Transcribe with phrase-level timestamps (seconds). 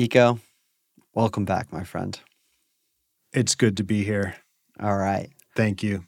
[0.00, 0.40] Eco,
[1.12, 2.18] welcome back, my friend.
[3.34, 4.34] It's good to be here.
[4.80, 5.28] All right.
[5.54, 6.06] Thank you.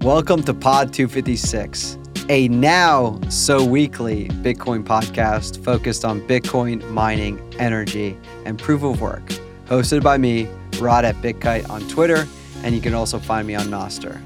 [0.00, 1.96] Welcome to Pod 256,
[2.28, 9.26] a now so weekly Bitcoin podcast focused on Bitcoin mining, energy, and proof of work.
[9.64, 10.46] Hosted by me,
[10.78, 12.26] Rod at BitKite on Twitter,
[12.62, 14.20] and you can also find me on Nostr.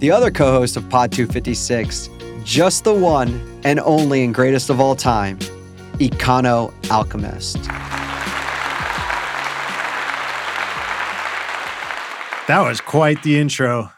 [0.00, 2.08] The other co host of Pod 256,
[2.42, 5.38] just the one and only and greatest of all time,
[5.98, 7.56] Econo Alchemist.
[12.48, 13.92] That was quite the intro.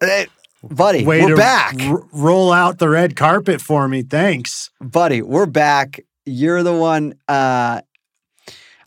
[0.00, 0.26] Hey,
[0.62, 1.76] buddy, Way we're back.
[1.80, 4.02] r- roll out the red carpet for me.
[4.02, 4.70] Thanks.
[4.80, 7.80] buddy we're back you're the one uh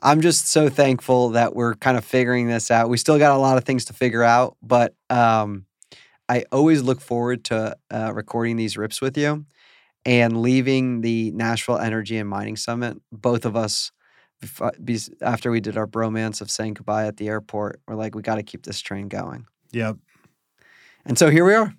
[0.02, 3.38] i'm just so thankful that we're kind of figuring this out we still got a
[3.38, 5.67] lot of things to figure out but um
[6.30, 9.46] i always look forward to uh, recording these rips with you
[10.06, 13.92] and leaving the nashville energy and mining summit both of us
[15.22, 18.36] after we did our bromance of saying goodbye at the airport we're like we got
[18.36, 19.98] to keep this train going Yep.
[21.06, 21.74] and so here we are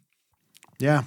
[0.78, 1.05] Yeah.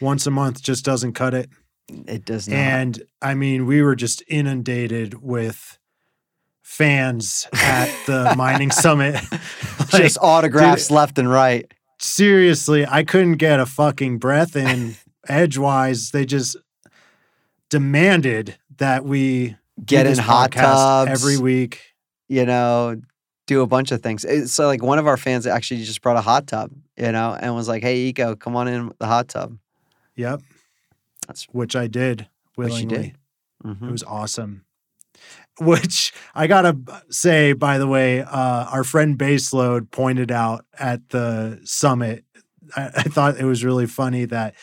[0.00, 1.48] Once a month just doesn't cut it.
[1.88, 5.78] it does not And I mean, we were just inundated with
[6.62, 9.14] fans at the mining summit.
[9.92, 14.96] Like, just autographs left and right seriously, I couldn't get a fucking breath in
[15.28, 16.10] edgewise.
[16.10, 16.56] They just
[17.70, 21.80] demanded that we get in hot tubs every week.
[22.28, 23.00] you know,
[23.46, 24.24] do a bunch of things.
[24.50, 27.54] So like one of our fans actually just brought a hot tub, you know, and
[27.54, 29.58] was like, "Hey, Eco, come on in the hot tub."
[30.16, 30.40] Yep.
[31.26, 32.86] That's- which I did willingly.
[32.86, 33.16] did.
[33.76, 33.88] Mhm.
[33.88, 34.64] It was awesome.
[35.60, 36.76] Which I gotta
[37.10, 42.24] say, by the way, uh, our friend Baseload pointed out at the summit.
[42.76, 44.54] I, I thought it was really funny that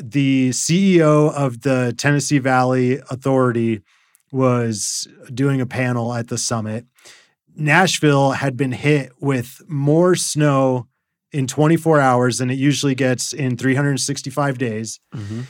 [0.00, 3.82] the CEO of the Tennessee Valley Authority
[4.32, 6.86] was doing a panel at the summit.
[7.54, 10.88] Nashville had been hit with more snow
[11.30, 15.44] in 24 hours than it usually gets in 365 days Mhm.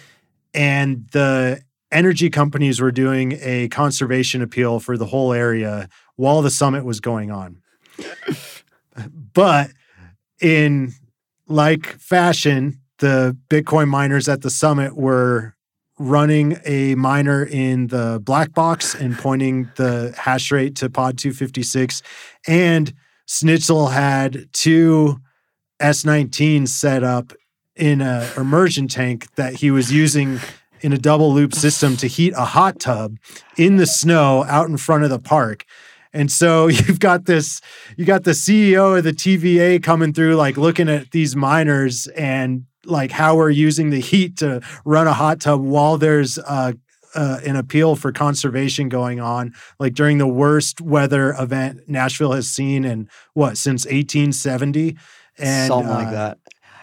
[0.52, 1.62] and the
[1.94, 7.00] energy companies were doing a conservation appeal for the whole area while the summit was
[7.00, 7.62] going on.
[9.32, 9.70] but
[10.40, 10.92] in
[11.46, 15.54] like fashion, the Bitcoin miners at the summit were
[15.98, 22.02] running a miner in the black box and pointing the hash rate to pod 256
[22.48, 22.92] and
[23.26, 25.20] Schnitzel had two
[25.80, 27.32] S19s set up
[27.76, 30.40] in a immersion tank that he was using
[30.84, 33.16] in a double loop system to heat a hot tub
[33.56, 35.64] in the snow out in front of the park.
[36.12, 37.62] And so you've got this,
[37.96, 42.66] you got the CEO of the TVA coming through, like looking at these miners and
[42.84, 46.72] like how we're using the heat to run a hot tub while there's uh,
[47.14, 52.46] uh, an appeal for conservation going on, like during the worst weather event Nashville has
[52.46, 54.98] seen in what since 1870,
[55.38, 56.38] and Something uh, like that.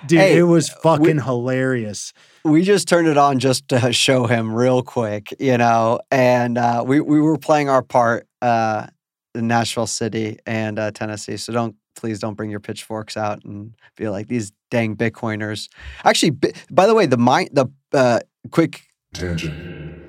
[0.08, 2.14] Dude, Hey, it was we- fucking hilarious.
[2.44, 6.84] We just turned it on just to show him real quick, you know, and uh,
[6.86, 8.88] we we were playing our part uh,
[9.36, 11.38] in Nashville City and uh, Tennessee.
[11.38, 15.70] So don't please don't bring your pitchforks out and be like these dang Bitcoiners.
[16.04, 18.20] Actually, bi- by the way, the mine the uh,
[18.52, 18.82] quick
[19.14, 20.02] Tangent.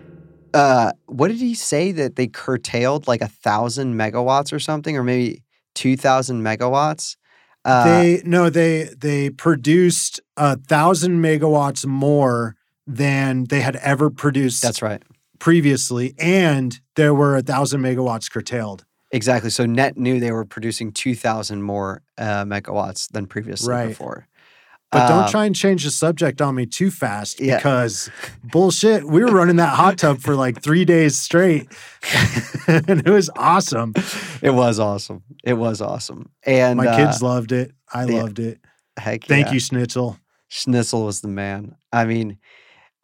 [0.54, 5.02] uh what did he say that they curtailed like a thousand megawatts or something or
[5.02, 5.42] maybe
[5.74, 7.16] 2000 megawatts
[7.64, 12.56] uh they no, they they produced a thousand megawatts more
[12.86, 15.02] than they had ever produced that's right
[15.38, 18.84] previously, and there were a thousand megawatts curtailed.
[19.10, 23.88] exactly so net new they were producing 2000 more uh megawatts than previously Right.
[23.88, 24.26] before
[24.92, 27.56] But don't Uh, try and change the subject on me too fast Yeah.
[27.56, 28.10] because
[28.44, 29.04] bullshit.
[29.06, 31.66] We were running that hot tub for like three days straight,
[32.66, 33.94] and it was awesome.
[34.42, 37.72] it was awesome it was awesome and My uh, kids loved it.
[37.92, 38.60] I loved it.
[38.98, 39.52] heck Thank yeah.
[39.54, 40.18] you, Schnitzel.
[40.48, 41.74] Schnitzel was the man.
[41.92, 42.38] I mean,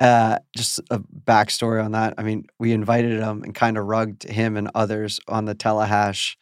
[0.00, 2.14] uh, just a backstory on that.
[2.18, 6.36] I mean, we invited him and kind of rugged him and others on the telehash,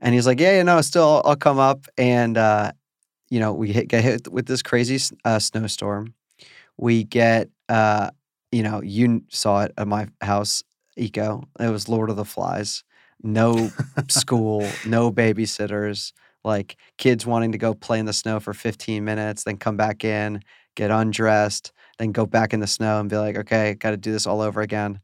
[0.00, 2.72] and he's like, "Yeah, you know, still I'll come up." And uh,
[3.34, 6.14] you know, we hit, get hit with this crazy uh, snowstorm.
[6.76, 8.10] We get, uh,
[8.52, 10.62] you know, you saw it at my house,
[10.96, 11.42] Eco.
[11.58, 12.84] It was Lord of the Flies.
[13.24, 13.70] No
[14.08, 16.12] school, no babysitters.
[16.44, 20.04] Like kids wanting to go play in the snow for 15 minutes, then come back
[20.04, 20.40] in,
[20.76, 24.12] get undressed, then go back in the snow and be like, okay, got to do
[24.12, 25.00] this all over again.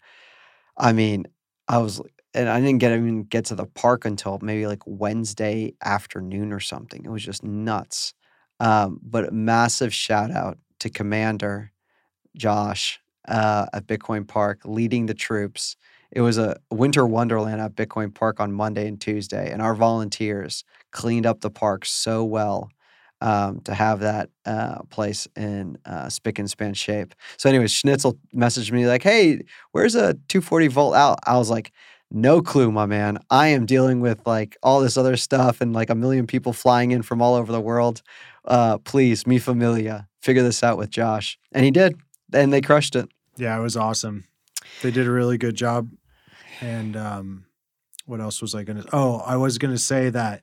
[0.78, 1.24] I mean,
[1.66, 2.00] I was,
[2.32, 6.60] and I didn't get even get to the park until maybe like Wednesday afternoon or
[6.60, 7.04] something.
[7.04, 8.14] It was just nuts.
[8.60, 11.72] Um, but a massive shout out to Commander
[12.36, 15.76] Josh uh, at Bitcoin Park leading the troops.
[16.12, 20.64] It was a winter wonderland at Bitcoin Park on Monday and Tuesday, and our volunteers
[20.92, 22.70] cleaned up the park so well
[23.20, 27.14] um, to have that uh, place in uh, spick and span shape.
[27.36, 29.42] So, anyways, Schnitzel messaged me like, "Hey,
[29.72, 31.72] where's a 240 volt out?" I was like,
[32.10, 33.18] "No clue, my man.
[33.30, 36.90] I am dealing with like all this other stuff and like a million people flying
[36.92, 38.02] in from all over the world.
[38.44, 41.96] Uh, please, mi familia, figure this out with Josh." And he did,
[42.32, 43.08] and they crushed it.
[43.36, 44.24] Yeah, it was awesome.
[44.82, 45.90] They did a really good job.
[46.60, 47.46] And um,
[48.06, 48.88] what else was I going to?
[48.92, 50.42] Oh, I was going to say that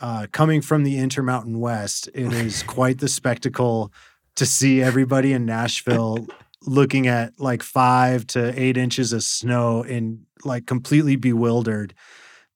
[0.00, 3.92] uh, coming from the Intermountain West, it is quite the spectacle
[4.34, 6.26] to see everybody in Nashville
[6.66, 11.94] looking at like five to eight inches of snow and like completely bewildered.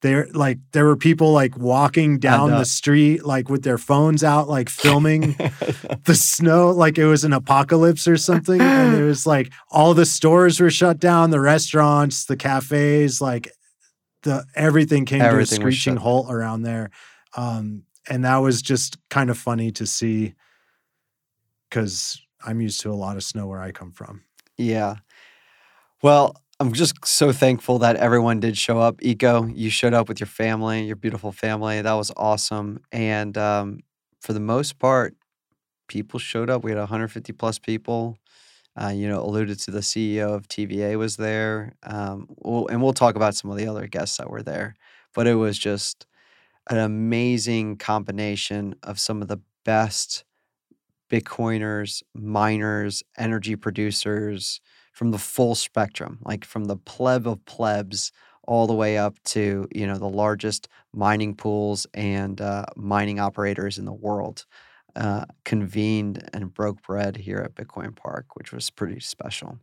[0.06, 4.48] There, like, there were people like walking down the street, like with their phones out,
[4.48, 5.32] like filming
[6.04, 8.60] the snow, like it was an apocalypse or something.
[8.60, 13.50] And it was like all the stores were shut down, the restaurants, the cafes, like
[14.22, 16.90] the everything came Everything to a screeching halt around there.
[17.36, 20.34] Um, and that was just kind of funny to see
[21.68, 24.22] because I'm used to a lot of snow where I come from.
[24.56, 24.98] Yeah.
[26.00, 29.02] Well, I'm just so thankful that everyone did show up.
[29.02, 31.82] Eco, you showed up with your family, your beautiful family.
[31.82, 32.80] That was awesome.
[32.90, 33.80] And um,
[34.22, 35.14] for the most part,
[35.88, 36.64] people showed up.
[36.64, 38.16] We had 150 plus people.
[38.80, 41.74] Uh, you know, alluded to the CEO of TVA was there.
[41.82, 44.76] Um, we'll, and we'll talk about some of the other guests that were there.
[45.14, 46.06] But it was just
[46.70, 50.24] an amazing combination of some of the best
[51.10, 54.60] Bitcoiners, miners, energy producers
[54.96, 58.12] from the full spectrum, like from the pleb of plebs
[58.48, 63.76] all the way up to you know the largest mining pools and uh, mining operators
[63.76, 64.46] in the world
[64.96, 69.58] uh, convened and broke bread here at Bitcoin Park, which was pretty special.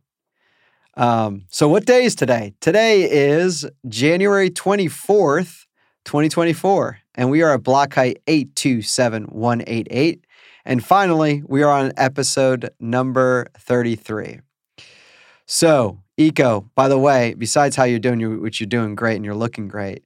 [0.96, 2.54] Um, so, what day is today?
[2.60, 5.66] Today is January 24th,
[6.04, 10.24] 2024, and we are at block height 827188.
[10.64, 14.38] And finally, we are on episode number 33.
[15.46, 19.24] So, Eco, by the way, besides how you're doing, you- which you're doing great and
[19.24, 20.04] you're looking great,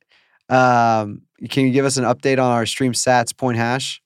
[0.49, 4.03] um, can you give us an update on our stream sats point hash?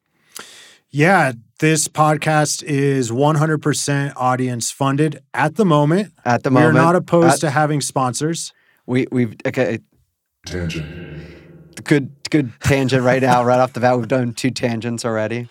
[0.90, 6.12] Yeah, this podcast is 100% audience funded at the moment.
[6.24, 8.52] At the moment, we are not opposed at- to having sponsors.
[8.84, 9.78] we we've okay,
[10.44, 10.84] Tangent.
[11.84, 13.96] good good tangent right now, right off the bat.
[13.96, 15.48] We've done two tangents already.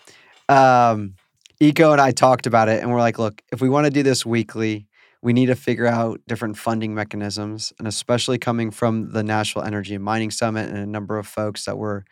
[0.50, 1.14] Um,
[1.62, 4.04] Eco and I talked about it, and we're like, look, if we want to do
[4.04, 4.86] this weekly,
[5.22, 9.96] we need to figure out different funding mechanisms, and especially coming from the National Energy
[9.96, 12.06] and Mining Summit and a number of folks that were.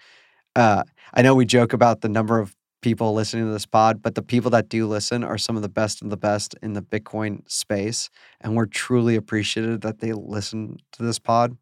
[0.56, 0.84] Uh,
[1.14, 4.22] I know we joke about the number of people listening to this pod, but the
[4.22, 7.42] people that do listen are some of the best of the best in the Bitcoin
[7.50, 8.10] space,
[8.42, 11.58] and we're truly appreciative that they listen to this pod,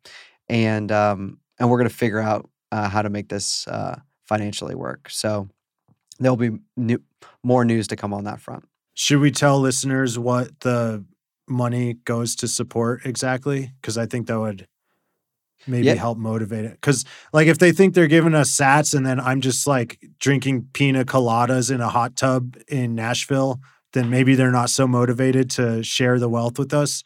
[0.49, 5.09] and um, and we're gonna figure out uh, how to make this uh, financially work.
[5.09, 5.47] So
[6.19, 6.99] there'll be new,
[7.43, 8.65] more news to come on that front.
[8.93, 11.05] Should we tell listeners what the
[11.47, 13.71] money goes to support exactly?
[13.81, 14.67] Because I think that would
[15.65, 15.95] maybe Yeah.
[15.95, 16.71] help motivate it.
[16.73, 17.03] Because,
[17.33, 21.03] like, if they think they're giving us sats and then I'm just like drinking pina
[21.05, 23.59] coladas in a hot tub in Nashville,
[23.93, 27.03] then maybe they're not so motivated to share the wealth with us.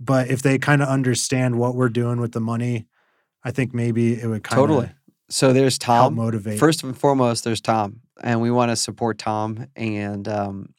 [0.00, 2.86] But if they kind of understand what we're doing with the money,
[3.44, 4.90] I think maybe it would kind of Totally.
[5.28, 6.14] So there's help Tom.
[6.16, 6.58] motivate.
[6.58, 10.74] First and foremost, there's Tom, and we want to support Tom, and um,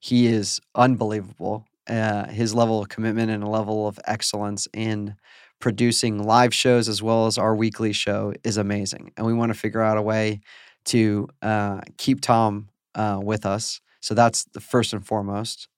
[0.00, 1.64] he is unbelievable.
[1.88, 5.14] Uh, his level of commitment and a level of excellence in
[5.60, 9.58] producing live shows as well as our weekly show is amazing, and we want to
[9.58, 10.40] figure out a way
[10.84, 13.80] to uh, keep Tom uh, with us.
[14.00, 15.68] So that's the first and foremost.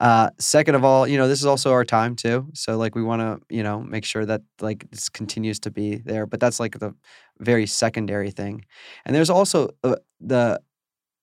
[0.00, 2.48] Uh, second of all, you know, this is also our time too.
[2.52, 5.96] So like we want to, you know, make sure that like this continues to be
[5.96, 6.26] there.
[6.26, 6.94] But that's like the
[7.38, 8.64] very secondary thing.
[9.04, 10.60] And there's also uh, the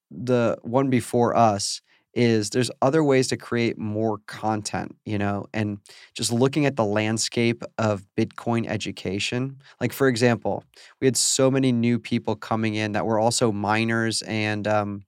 [0.10, 1.82] the one before us
[2.14, 5.80] is there's other ways to create more content, you know, and
[6.14, 9.58] just looking at the landscape of Bitcoin education.
[9.80, 10.64] Like for example,
[11.00, 15.06] we had so many new people coming in that were also miners and um,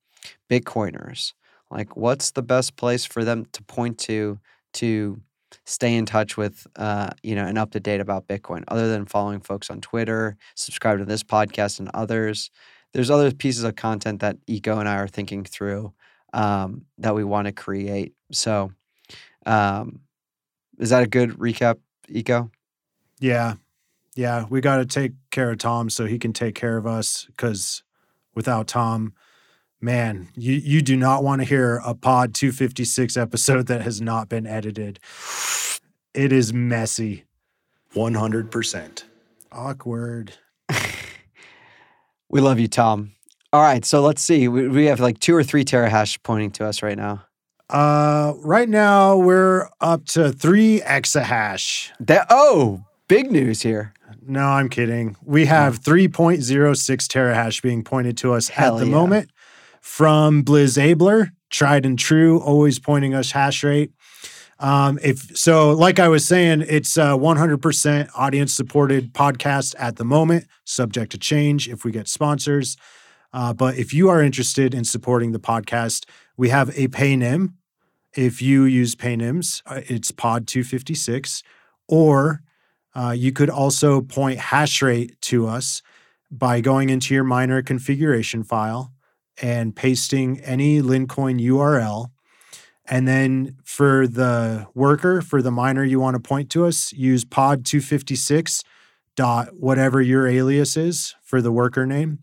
[0.50, 1.34] Bitcoiners.
[1.70, 4.40] Like, what's the best place for them to point to
[4.74, 5.22] to
[5.66, 9.06] stay in touch with, uh, you know, and up to date about Bitcoin, other than
[9.06, 12.50] following folks on Twitter, subscribe to this podcast and others.
[12.94, 15.94] There's other pieces of content that Eco and I are thinking through
[16.34, 18.14] um, that we want to create.
[18.32, 18.72] So,
[19.46, 20.02] um,
[20.80, 21.78] is that a good recap,
[22.10, 22.52] Eco?
[23.20, 23.56] Yeah.
[24.16, 24.46] Yeah.
[24.50, 27.84] We got to take care of Tom so he can take care of us because
[28.36, 29.14] without Tom,
[29.84, 34.30] Man, you, you do not want to hear a Pod 256 episode that has not
[34.30, 34.98] been edited.
[36.14, 37.26] It is messy.
[37.94, 39.04] 100%.
[39.52, 40.36] Awkward.
[42.30, 43.13] We love you, Tom.
[43.54, 44.48] All right, so let's see.
[44.48, 47.24] We, we have like two or three terahash pointing to us right now.
[47.70, 51.92] Uh, right now we're up to three exahash.
[52.00, 53.94] That oh, big news here.
[54.26, 55.18] No, I'm kidding.
[55.24, 56.40] We have 3.06
[57.08, 58.92] terahash being pointed to us Hell at the yeah.
[58.92, 59.30] moment
[59.82, 63.92] from Blizzabler, tried and true, always pointing us hash rate.
[64.60, 70.06] Um, if so, like I was saying, it's a 100% audience supported podcast at the
[70.06, 72.78] moment, subject to change if we get sponsors.
[73.34, 76.06] Uh, but if you are interested in supporting the podcast,
[76.38, 77.54] we have a PayNym.
[78.16, 81.42] If you use PayNyms, uh, it's Pod 256,
[81.88, 82.42] or
[82.96, 85.82] uh, you could also point hash rate to us
[86.30, 88.92] by going into your miner configuration file
[89.42, 92.10] and pasting any Lincoin URL.
[92.86, 97.24] And then for the worker, for the miner you want to point to us, use
[97.24, 98.64] pod 256
[99.16, 102.20] dot whatever your alias is for the worker name.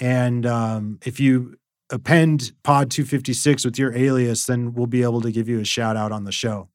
[0.00, 1.56] And um, if you
[1.90, 5.96] append pod 256 with your alias, then we'll be able to give you a shout
[5.96, 6.68] out on the show.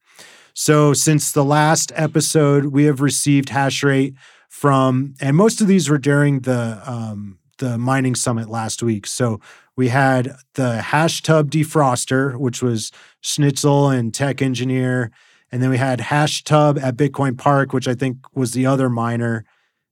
[0.53, 4.15] So since the last episode, we have received hash rate
[4.49, 9.07] from, and most of these were during the um, the mining summit last week.
[9.07, 9.39] So
[9.75, 15.11] we had the hash tub defroster, which was Schnitzel and Tech Engineer,
[15.51, 18.89] and then we had hash tub at Bitcoin Park, which I think was the other
[18.89, 19.45] miner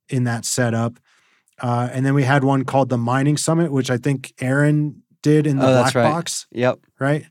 [0.09, 1.00] in that setup.
[1.62, 5.46] Uh, and then we had one called the Mining Summit, which I think Aaron did
[5.46, 6.03] in the Oh, black right.
[6.03, 6.80] box Yep.
[7.00, 7.25] right?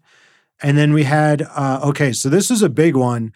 [0.63, 3.33] And then we had uh, okay, so this is a big one,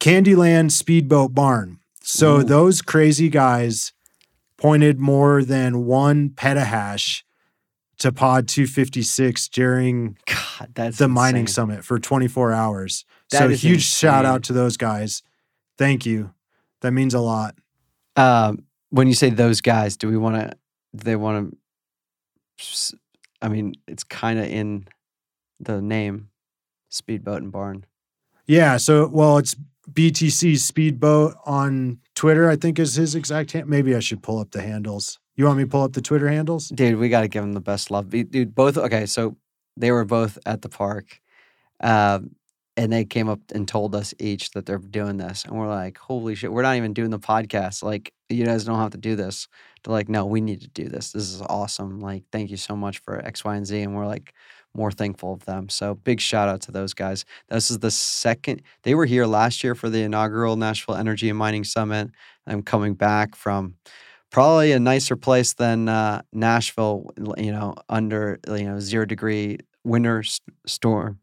[0.00, 1.78] Candyland Speedboat Barn.
[2.02, 2.44] So Ooh.
[2.44, 3.92] those crazy guys
[4.56, 7.22] pointed more than one petahash
[7.98, 11.54] to Pod 256 during God, that's the mining insane.
[11.54, 13.04] summit for 24 hours.
[13.30, 15.22] That so huge shout out to those guys.
[15.78, 16.32] Thank you.
[16.80, 17.54] That means a lot.
[18.16, 20.52] Um, when you say those guys, do we want to?
[20.92, 21.56] They want
[22.58, 22.96] to?
[23.40, 24.86] I mean, it's kind of in
[25.58, 26.28] the name,
[26.90, 27.86] speedboat and barn.
[28.46, 28.76] Yeah.
[28.76, 29.56] So, well, it's
[29.90, 33.66] BTC Speedboat on Twitter, I think is his exact hand.
[33.66, 35.18] Maybe I should pull up the handles.
[35.36, 36.68] You want me to pull up the Twitter handles?
[36.68, 38.10] Dude, we got to give them the best love.
[38.10, 38.76] Dude, both.
[38.76, 39.36] Okay, so
[39.76, 41.20] they were both at the park,
[41.80, 42.36] um,
[42.76, 45.96] and they came up and told us each that they're doing this, and we're like,
[45.96, 46.52] "Holy shit!
[46.52, 47.82] We're not even doing the podcast.
[47.82, 49.48] Like, you guys don't have to do this."
[49.84, 51.12] They're like, "No, we need to do this.
[51.12, 52.00] This is awesome.
[52.00, 54.32] Like, thank you so much for X, Y, and Z." And we're like,
[54.74, 55.68] more thankful of them.
[55.68, 57.24] So big shout out to those guys.
[57.48, 58.62] This is the second.
[58.82, 62.10] They were here last year for the inaugural Nashville Energy and Mining Summit.
[62.46, 63.74] I'm coming back from
[64.30, 67.10] probably a nicer place than uh, Nashville.
[67.36, 71.20] You know, under you know zero degree winter s- storm,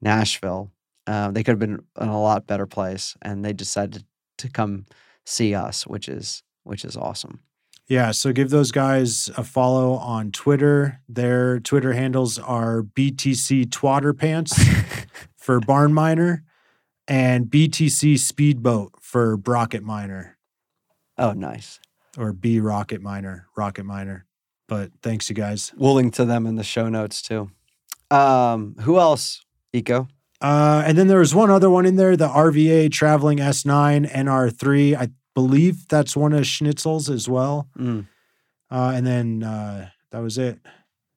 [0.00, 0.70] Nashville.
[1.06, 4.04] Uh, they could have been in a lot better place, and they decided
[4.38, 4.86] to come
[5.26, 7.40] see us, which is which is awesome.
[7.88, 8.10] Yeah.
[8.12, 11.00] So give those guys a follow on Twitter.
[11.08, 14.58] Their Twitter handles are BTC Twatter Pants
[15.36, 16.44] for Barn Miner
[17.08, 20.38] and BTC Speedboat for Brocket Miner
[21.18, 21.80] Oh, nice.
[22.16, 24.24] or B Rocket Miner, Rocket Miner.
[24.68, 25.72] But thanks, you guys.
[25.76, 27.50] We'll link to them in the show notes too.
[28.10, 29.44] Um, who else?
[29.72, 30.08] Eco.
[30.40, 34.96] Uh, and then there was one other one in there, the RVA Traveling S9 NR3.
[34.96, 37.68] I believe that's one of Schnitzel's as well.
[37.78, 38.06] Mm.
[38.70, 40.58] Uh, and then uh, that was it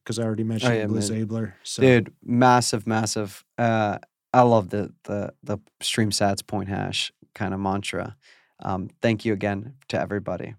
[0.03, 1.21] because I already mentioned Oh, yeah, Blizz man.
[1.21, 1.55] Abler.
[1.63, 3.43] So Dude, massive, massive.
[3.57, 3.99] Uh,
[4.33, 8.15] I love the the the stream sats point hash kind of mantra.
[8.61, 10.55] Um, thank you again to everybody.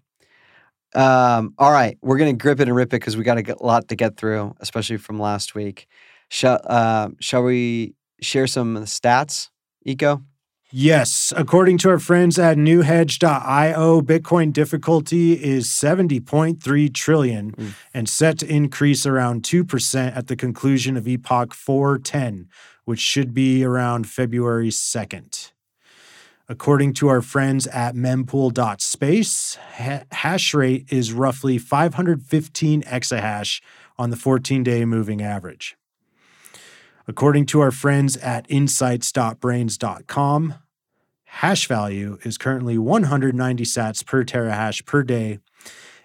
[0.95, 3.87] Um, all right, we're gonna grip it and rip it because we got a lot
[3.89, 5.87] to get through, especially from last week.
[6.29, 9.49] Shall uh, shall we share some stats,
[9.85, 10.23] Eco?
[10.69, 17.73] Yes, according to our friends at newhedge.io, Bitcoin difficulty is 70.3 trillion Mm.
[17.93, 22.49] and set to increase around 2% at the conclusion of Epoch 410,
[22.83, 25.51] which should be around February 2nd.
[26.49, 33.61] According to our friends at mempool.space, ha- hash rate is roughly 515 exahash
[33.97, 35.76] on the 14 day moving average.
[37.07, 40.53] According to our friends at insights.braiins.com,
[41.23, 45.39] hash value is currently 190 sats per terahash per day,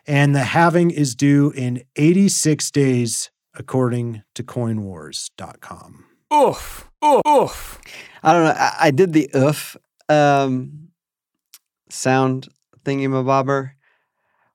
[0.06, 6.04] and the halving is due in 86 days, according to coinwarz.com.
[6.32, 6.88] Oof.
[7.04, 7.20] Oof.
[7.26, 7.80] Oof.
[8.22, 8.54] I don't know.
[8.56, 9.76] I, I did the oof
[10.08, 10.88] um,
[11.90, 12.48] sound
[12.84, 13.72] thingy mabobber.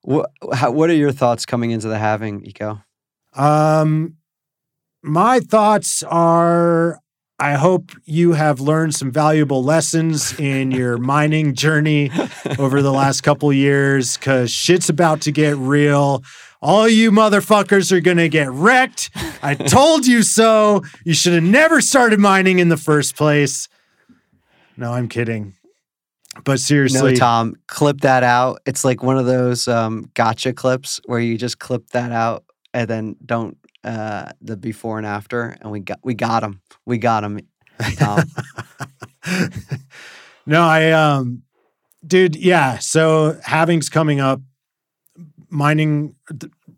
[0.02, 2.82] What how, what are your thoughts coming into the halving, Eco?
[3.34, 4.17] Um,
[5.04, 7.00] my thoughts are
[7.40, 12.10] I hope you have learned some valuable lessons in your mining journey
[12.58, 16.24] over the last couple years because shit's about to get real.
[16.64, 19.12] All you motherfuckers are going to get wrecked.
[19.44, 20.82] I told you so.
[21.06, 23.70] You should have never started mining in the first place.
[24.76, 25.54] No, I'm kidding.
[26.44, 28.62] But seriously, No, Tom, clip that out.
[28.66, 32.88] It's like one of those um, gotcha clips where you just clip that out and
[32.88, 33.58] then don't
[33.88, 36.62] uh, the before and after, and we got we got him.
[36.86, 37.40] We got him,
[37.96, 38.24] Tom.
[40.46, 41.44] no, I um
[42.06, 42.80] dude, yeah.
[42.80, 44.42] So halving's coming up.
[45.50, 46.16] Mining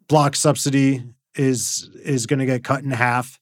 [0.08, 3.39] block subsidy is is going to get cut in half.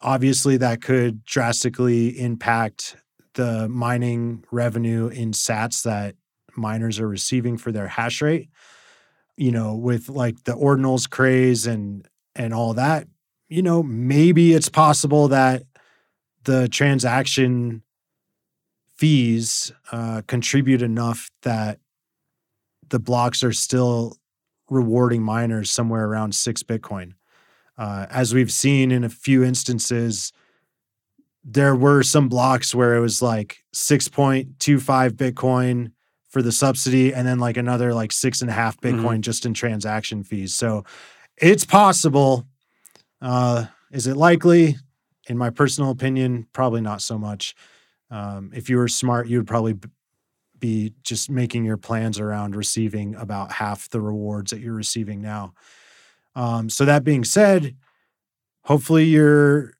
[0.00, 2.96] Obviously, that could drastically impact
[3.34, 6.14] the mining revenue in sats that
[6.56, 8.48] miners are receiving for their hash rate.
[9.36, 13.06] You know, with like the ordinals craze and and all that,
[13.48, 15.62] you know, maybe it's possible that
[16.44, 17.82] the transaction
[18.96, 21.78] fees uh, contribute enough that
[22.88, 24.16] the blocks are still
[24.70, 27.12] rewarding miners somewhere around six Bitcoin.
[27.76, 30.32] Uh, as we've seen in a few instances,
[31.44, 35.92] there were some blocks where it was like 6.25 Bitcoin
[36.28, 39.00] for the subsidy and then like another like six and a half Mhm.
[39.00, 40.54] Bitcoin just in transaction fees.
[40.54, 40.84] So
[41.38, 42.46] it's possible.
[43.20, 44.76] Uh, is it likely?
[45.28, 47.54] In my personal opinion, probably not so much.
[48.10, 49.88] Um, if you were smart, you would probably b-
[50.58, 55.52] be just making your plans around receiving about half the rewards that you're receiving now.
[56.36, 57.74] Um, so that being said,
[58.64, 59.72] hopefully you're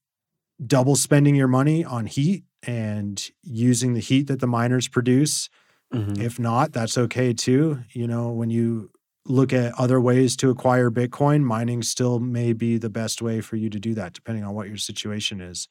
[0.67, 5.49] double spending your money on heat and using the heat that the miners produce.
[5.95, 6.19] Mhm.
[6.21, 7.85] If not, that's okay too.
[7.93, 8.91] You know, when you
[9.28, 13.56] look at other ways to acquire Bitcoin, mining still may be the best way for
[13.56, 15.68] you to do that, depending on what your situation is.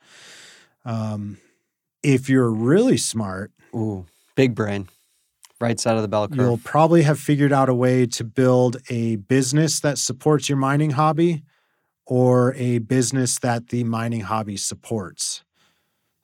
[0.83, 1.37] Um,
[2.03, 4.87] if you're really smart, Ooh, big brain,
[5.59, 6.37] right side of the bell curve.
[6.37, 10.91] you'll probably have figured out a way to build a business that supports your mining
[10.91, 11.43] hobby
[12.05, 15.43] or a business that the mining hobby supports.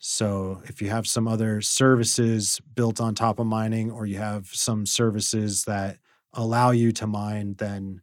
[0.04, 4.48] So, if you have some other services built on top of mining, or you have
[4.48, 5.98] some services that
[6.34, 8.02] allow you to mine, then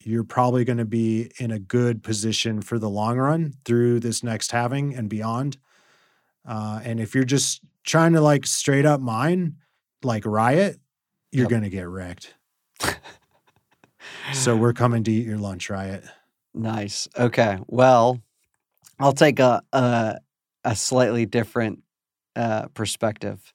[0.00, 4.22] you're probably going to be in a good position for the long run through this
[4.22, 5.56] next halving and beyond.
[6.46, 9.56] Uh, and if you're just trying to like straight up mine,
[10.02, 10.78] like riot,
[11.32, 11.48] you're Yep.
[11.48, 12.34] going to get wrecked.
[14.30, 16.04] So we're coming to eat your lunch, riot.
[16.54, 17.08] Nice.
[17.18, 17.58] Okay.
[17.66, 18.20] Well,
[19.00, 20.18] I'll take a a,
[20.64, 21.84] a slightly different
[22.36, 23.53] uh, perspective.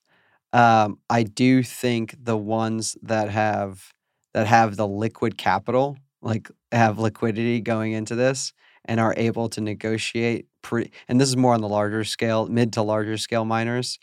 [0.54, 3.94] Um, I do think the ones that have
[4.34, 8.54] that have the liquid capital, like have liquidity going into this,
[8.86, 10.92] and are able to negotiate pre.
[11.08, 14.00] And this is more on the larger scale, mid to larger scale miners.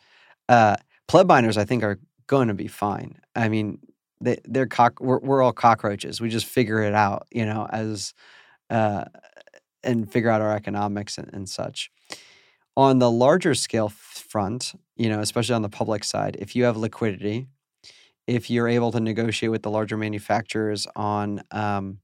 [0.49, 0.77] Uh,
[1.09, 3.19] pleb miners, I think, are going to be fine.
[3.35, 3.79] I mean,
[4.21, 5.01] they they're cock.
[5.01, 6.21] We're, we're all cockroaches.
[6.21, 8.15] We just figure it out, you know, as
[8.71, 9.05] uh,
[9.83, 11.91] and figure out our economics and, and such.
[12.77, 16.77] On the larger scale front, you know, especially on the public side, if you have
[16.77, 17.49] liquidity,
[18.27, 21.99] if you're able to negotiate with the larger manufacturers on um,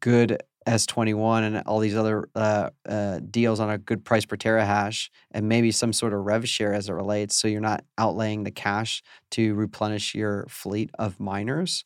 [0.00, 5.10] good S21 and all these other uh, uh, deals on a good price per terahash,
[5.32, 8.50] and maybe some sort of rev share as it relates, so you're not outlaying the
[8.50, 9.02] cash
[9.32, 11.84] to replenish your fleet of miners,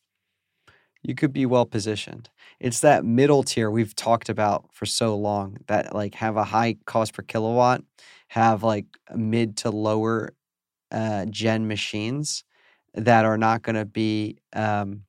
[1.02, 2.30] you could be well positioned.
[2.62, 6.76] It's that middle tier we've talked about for so long that like have a high
[6.86, 7.82] cost per kilowatt,
[8.28, 10.34] have like mid to lower
[10.92, 12.44] uh, gen machines
[12.94, 15.02] that are not going to be um,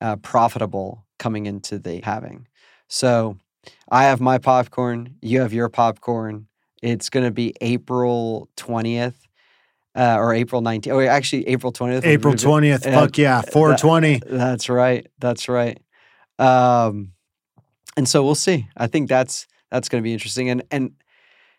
[0.00, 2.46] uh, profitable coming into the halving.
[2.86, 3.36] So
[3.88, 6.46] I have my popcorn, you have your popcorn.
[6.82, 9.14] It's going to be April 20th
[9.96, 10.92] uh, or April 19th.
[10.92, 12.04] Oh, actually, April 20th.
[12.04, 12.84] April 20th.
[12.84, 13.40] Fuck yeah.
[13.40, 14.20] 420.
[14.26, 15.06] That's right.
[15.18, 15.80] That's right.
[16.38, 17.12] Um,
[17.96, 18.68] and so we'll see.
[18.76, 20.50] I think that's that's going to be interesting.
[20.50, 20.92] And and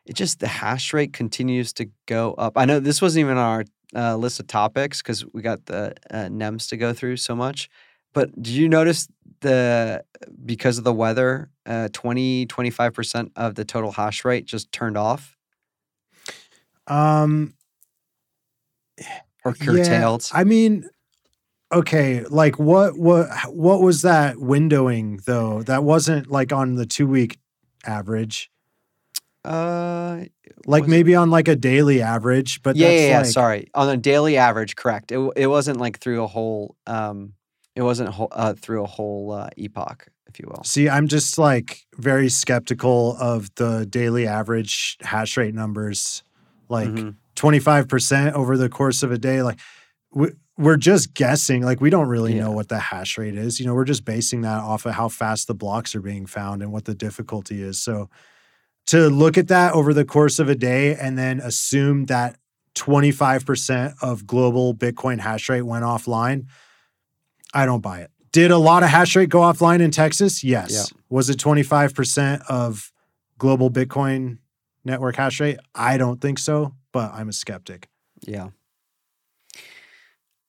[0.05, 2.53] it just the hash rate continues to go up.
[2.57, 5.93] I know this wasn't even on our uh, list of topics because we got the
[6.11, 7.69] uh, NEMS to go through so much.
[8.13, 9.07] But did you notice
[9.41, 10.03] the
[10.45, 15.35] because of the weather, uh, 20, 25% of the total hash rate just turned off
[16.87, 17.55] Um,
[19.43, 20.29] or yeah, curtailed?
[20.33, 20.89] I mean,
[21.75, 25.61] okay, like what what what was that windowing though?
[25.63, 27.37] That wasn't like on the two week
[27.85, 28.49] average.
[29.43, 30.25] uh,
[30.65, 33.17] Like Was it- maybe on like a daily average, but yeah, that's yeah, yeah.
[33.19, 35.11] like, Sorry, on a daily average, correct.
[35.11, 36.75] It, it wasn't like through a whole.
[36.87, 37.33] Um,
[37.75, 40.07] it wasn't whole, uh, through a whole uh, epoch.
[40.27, 40.63] if you will.
[40.63, 46.23] See, I'm just like very skeptical of the daily average hash rate numbers,
[46.69, 47.15] like Mhm.
[47.35, 49.43] 25% over the course of a day.
[49.43, 49.59] Like
[50.13, 51.63] we, we're just guessing.
[51.63, 53.59] Like we don't really know what the hash rate is.
[53.59, 56.61] You know, we're just basing that off of how fast the blocks are being found
[56.61, 57.79] and what the difficulty is.
[57.79, 58.09] So
[58.87, 62.37] to look at that over the course of a day and then assume that
[62.75, 66.45] 25% of global Bitcoin hash rate went offline,
[67.53, 68.11] I don't buy it.
[68.31, 70.43] Did a lot of hash rate go offline in Texas?
[70.43, 70.71] Yes.
[70.71, 70.99] Yeah.
[71.09, 72.91] Was it 25% of
[73.37, 74.39] global Bitcoin
[74.83, 75.57] network hash rate?
[75.73, 77.87] I don't think so, but I'm a skeptic.
[78.25, 78.49] Yeah.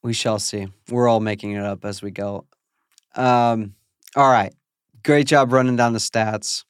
[0.03, 0.69] We shall see.
[0.91, 2.47] We're all making it up as we go.
[3.15, 3.75] Um,
[4.15, 4.55] all right.
[5.05, 6.65] Great job running down the stats.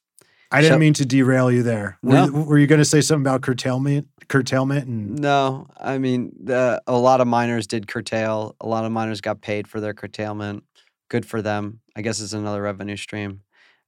[0.51, 1.99] I didn't So- mean to derail you there.
[2.03, 2.25] Were, No.
[2.27, 4.09] you, were you going to say something about curtailment?
[4.29, 8.57] Curtailment and No, I mean, the, a lot of miners did curtail.
[8.61, 10.65] A lot of miners got paid for their curtailment.
[11.09, 11.81] Good for them.
[11.95, 13.43] I guess it's another revenue stream.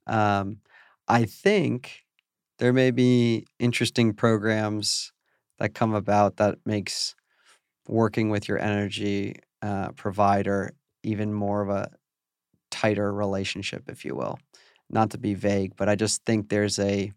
[0.07, 0.59] Um,
[1.09, 2.05] I think
[2.59, 5.13] there may be interesting programs
[5.59, 7.15] that come about that makes
[7.89, 10.73] working with your energy uh, provider
[11.03, 11.91] even more of a
[12.71, 14.39] tighter relationship, if you will.
[14.91, 17.13] Not to be vague, but I just think there's a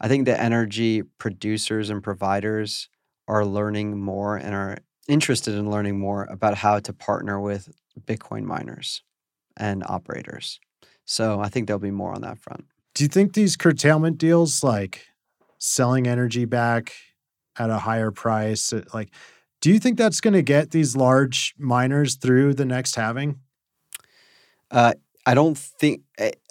[0.00, 2.88] I think the energy producers and providers
[3.26, 4.78] are learning more and are
[5.08, 7.68] interested in learning more about how to partner with
[8.06, 9.02] Bitcoin miners
[9.56, 10.58] and operators.
[11.04, 12.64] So I think there'll be more on that front.
[12.94, 15.06] do you think these curtailment deals, like
[15.58, 16.94] selling energy back
[17.58, 19.10] at a higher price, uh, like,
[19.60, 23.40] do you think that's going to get these large miners through the next halving?
[24.70, 24.94] Uh,
[25.26, 26.02] I don't think,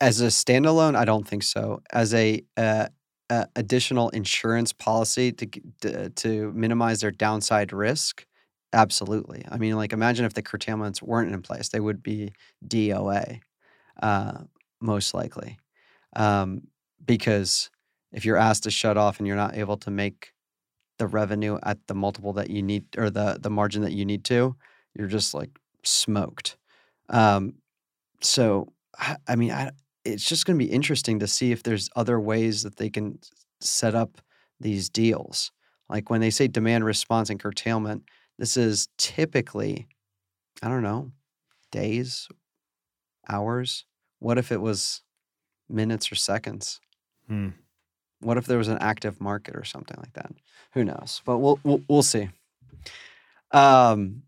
[0.01, 1.81] as a standalone, I don't think so.
[1.91, 2.87] As a, uh,
[3.29, 5.47] uh, additional insurance policy to
[5.81, 8.25] to to minimize their downside risk,
[8.73, 9.43] absolutely.
[9.51, 12.31] I mean, like imagine if the curtailments weren't in place, they would be
[12.65, 13.41] DOA,
[14.01, 14.39] uh,
[14.79, 15.57] most likely,
[16.15, 16.61] um,
[17.05, 17.69] because
[18.13, 20.31] if you're asked to shut off and you're not able to make
[20.97, 24.23] the revenue at the multiple that you need or the the margin that you need
[24.25, 24.55] to,
[24.93, 25.51] you're just like
[25.83, 26.57] smoked.
[27.09, 27.55] Um,
[28.21, 29.71] so I, I mean, I,
[30.03, 33.19] it's just going to be interesting to see if there's other ways that they can
[33.59, 34.21] set up
[34.59, 35.51] these deals.
[35.89, 38.03] Like when they say demand response and curtailment,
[38.37, 39.87] this is typically,
[40.61, 41.11] I don't know,
[41.71, 42.27] days,
[43.29, 43.85] hours.
[44.19, 45.01] What if it was
[45.69, 46.79] minutes or seconds?
[47.27, 47.49] Hmm.
[48.19, 50.31] What if there was an active market or something like that?
[50.73, 51.21] Who knows?
[51.25, 52.29] But we'll we'll, we'll see.
[53.51, 54.23] Um,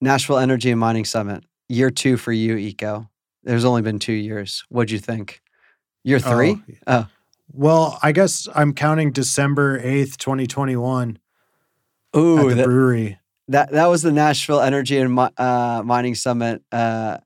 [0.00, 3.08] Nashville Energy and Mining Summit, year two for you, Eco.
[3.44, 4.64] There's only been two years.
[4.68, 5.40] What'd you think?
[6.04, 6.60] Year three?
[6.86, 7.06] Oh.
[7.52, 11.18] Well, I guess I'm counting December 8th, 2021
[12.12, 13.18] at Ooh, the that, brewery.
[13.48, 17.18] that that was the Nashville Energy and uh, Mining Summit uh,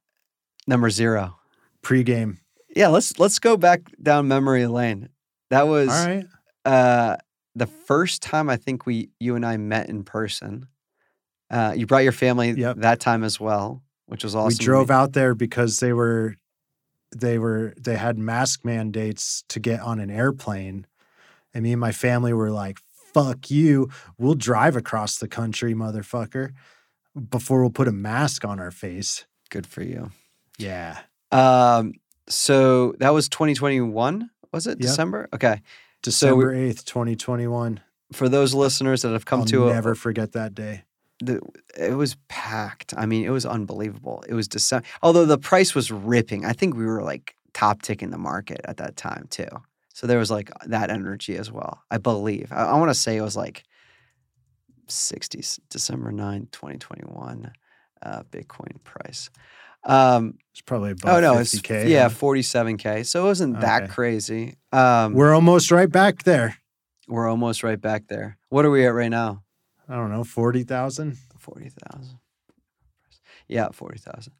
[0.67, 1.39] number zero.
[1.83, 2.37] pregame.
[2.77, 5.09] Yeah, let's let's go back down memory lane.
[5.51, 6.27] That was All right.
[6.65, 7.17] uh,
[7.55, 10.67] the first time I think we you and I met in person.
[11.51, 12.77] Uh, you brought your family Yep.
[12.79, 14.57] that time as well, which was awesome.
[14.59, 16.37] we drove out there because they were
[17.17, 20.87] they were they had mask mandates to get on an airplane
[21.53, 22.79] and me and my family were like
[23.13, 26.53] fuck you we'll drive across the country motherfucker
[27.29, 30.13] before we'll put a mask on our face Good for you.
[30.57, 31.01] yeah
[31.33, 31.95] Um,
[32.29, 34.73] so that was 2021, was it?
[34.73, 34.79] Yep.
[34.81, 35.29] December?
[35.33, 35.63] Okay.
[36.05, 37.81] So we- december 8th 2021
[38.13, 40.85] For those listeners that have come i'll to a, never forget that day
[41.21, 41.41] the,
[41.77, 42.95] it was packed.
[42.97, 44.25] I mean, it was unbelievable.
[44.29, 44.87] It was December.
[45.03, 46.45] Although the price was ripping.
[46.45, 49.49] I think we were like top tick in the market at that time too.
[49.93, 51.83] So there was like that energy as well.
[51.91, 52.51] I believe.
[52.53, 53.65] I, I want to say it was like
[54.89, 57.53] 60s, December 9, 2021,
[58.03, 59.31] uh, Bitcoin price.
[59.85, 62.15] Um, it's probably about oh no, it's 50k yeah, huh?
[62.15, 63.07] 47k.
[63.07, 64.57] So it wasn't that crazy.
[64.73, 66.57] Um, we're almost right back there
[67.11, 68.39] we're almost right back there.
[68.49, 69.43] What are we at right now?
[69.89, 72.19] i don't know 40,000 Forty thousand.
[73.49, 74.35] Yeah, forty thousand.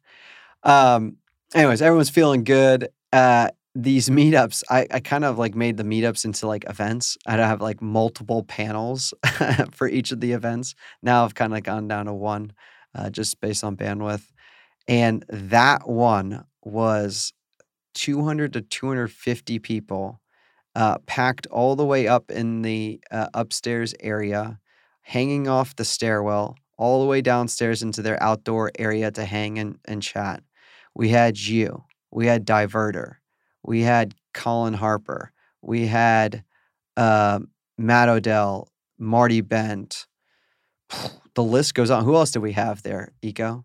[0.61, 1.17] Um.
[1.55, 2.89] Anyways, everyone's feeling good.
[3.11, 7.17] Uh, these meetups, I, I kind of like made the meetups into like events.
[7.25, 9.15] I'd have like multiple panels
[9.71, 10.75] for each of the events.
[11.01, 12.53] Now I've kind of gone down to one,
[12.93, 14.31] uh, just based on bandwidth.
[14.91, 17.31] And that one was
[17.93, 20.19] 200 to 250 people,
[20.75, 24.59] uh, packed all the way up in the uh, upstairs area,
[25.03, 29.79] hanging off the stairwell all the way downstairs into their outdoor area to hang and,
[29.85, 30.43] and chat.
[30.93, 33.15] We had you, we had Diverter,
[33.63, 36.43] we had Colin Harper, we had
[36.97, 37.39] uh,
[37.77, 38.67] Matt Odell,
[38.99, 40.05] Marty Bent.
[41.33, 42.03] The list goes on.
[42.03, 43.63] Who else did we have there, Eco?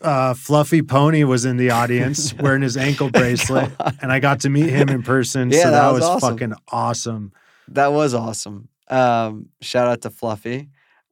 [0.00, 4.50] Uh, Fluffy Pony was in the audience wearing his ankle bracelet, and I got to
[4.50, 5.50] meet him in person.
[5.50, 6.30] Yeah, so that that, was was, awesome.
[6.30, 7.32] fucking awesome.
[7.68, 8.68] That was awesome.
[8.88, 10.68] Um, shout out to Fluffy,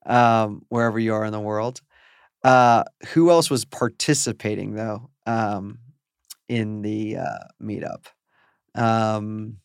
[0.06, 1.80] um, wherever you are in the world.
[2.42, 5.78] Uh, who else was participating though um,
[6.48, 8.06] in the uh, meetup?
[8.74, 9.58] Um,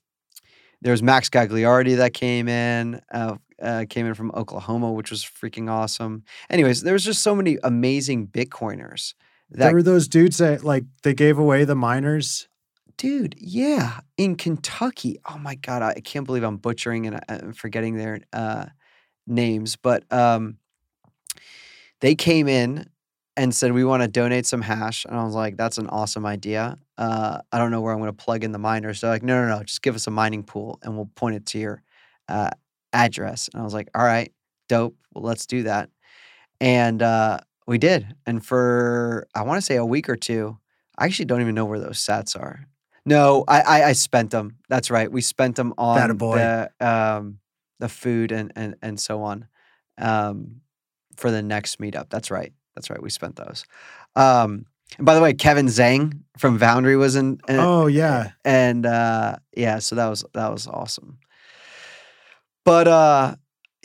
[0.82, 5.24] there was Max Gagliardi that came in, uh, uh, came in from Oklahoma, which was
[5.24, 6.24] freaking awesome.
[6.50, 9.14] Anyways, there was just so many amazing Bitcoiners.
[9.50, 12.48] That there were those dudes that like they gave away the miners.
[12.98, 17.96] dude yeah in kentucky oh my god i can't believe i'm butchering and uh, forgetting
[17.96, 18.66] their uh,
[19.28, 20.58] names but um,
[22.02, 22.88] they came in
[23.36, 26.26] and said we want to donate some hash and i was like that's an awesome
[26.26, 29.24] idea uh, i don't know where i'm going to plug in the miners they're like
[29.24, 31.82] no no no just give us a mining pool and we'll point it to your
[32.30, 32.50] uh,
[32.94, 34.32] address and i was like all right
[34.70, 35.90] dope well let's do that
[36.62, 40.58] and uh, we did and for i want to say a week or two
[40.98, 42.68] I actually don't even know where those sats are.
[43.06, 44.58] No, I I, I spent them.
[44.70, 45.12] That's right.
[45.12, 45.96] We spent them on
[46.38, 47.40] the um
[47.80, 49.48] the food and and and so on
[49.98, 50.62] um
[51.18, 52.10] for the next meetup.
[52.10, 52.54] That's right.
[52.76, 53.02] That's right.
[53.02, 53.66] We spent those.
[54.16, 54.66] Um
[54.98, 59.38] and by the way, Kevin Zhang from Foundry was in, in Oh yeah, and uh
[59.56, 61.18] yeah, so that was that was awesome.
[62.66, 63.36] But uh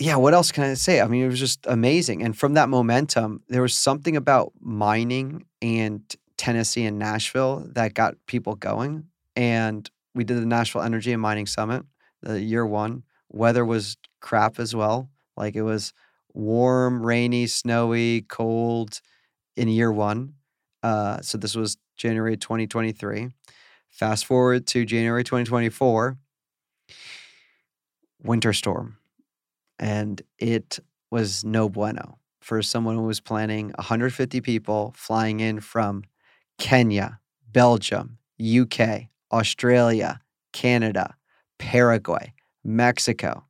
[0.00, 1.00] yeah, what else can I say?
[1.00, 2.22] I mean, it was just amazing.
[2.22, 6.02] And from that momentum, there was something about mining and
[6.36, 9.06] Tennessee and Nashville that got people going.
[9.34, 11.84] And we did the Nashville Energy and Mining Summit,
[12.22, 13.02] the year one.
[13.28, 15.10] Weather was crap as well.
[15.36, 15.92] Like it was
[16.32, 19.00] warm, rainy, snowy, cold
[19.56, 20.34] in year one.
[20.82, 23.30] Uh, so this was January 2023.
[23.90, 26.16] Fast forward to January 2024,
[28.22, 28.96] winter storm.
[29.78, 30.78] And it
[31.10, 36.04] was no bueno for someone who was planning 150 people flying in from
[36.58, 37.20] Kenya,
[37.52, 40.20] Belgium, UK, Australia,
[40.52, 41.14] Canada,
[41.58, 42.32] Paraguay,
[42.64, 43.44] Mexico.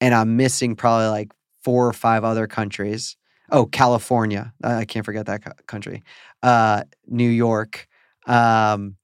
[0.00, 3.16] And I'm missing probably like four or five other countries.
[3.50, 4.52] Oh, California.
[4.62, 6.02] I can't forget that country.
[6.42, 7.86] Uh, New York.
[8.26, 8.96] Um,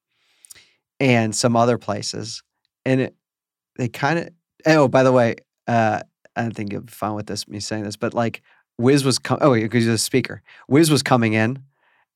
[1.00, 2.42] and some other places.
[2.84, 3.16] And it,
[3.76, 4.28] they kind of,
[4.66, 6.00] oh, by the way, uh,
[6.36, 8.42] I don't think you'll be fine with this, me saying this, but like
[8.78, 10.42] Wiz was, com- oh, because he's a speaker.
[10.68, 11.62] Wiz was coming in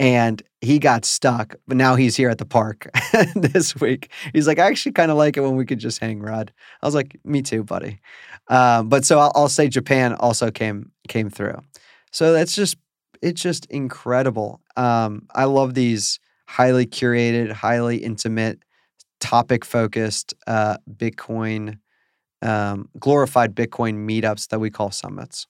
[0.00, 2.88] and he got stuck, but now he's here at the park
[3.34, 4.10] this week.
[4.32, 6.52] He's like, I actually kind of like it when we could just hang rod.
[6.82, 8.00] I was like, me too, buddy.
[8.48, 11.60] Um, but so I'll, I'll say Japan also came came through.
[12.10, 12.76] So that's just
[13.22, 14.60] it's just incredible.
[14.76, 18.62] Um, I love these highly curated, highly intimate,
[19.20, 21.78] topic focused uh, Bitcoin,
[22.44, 25.46] um, glorified Bitcoin meetups that we call summits.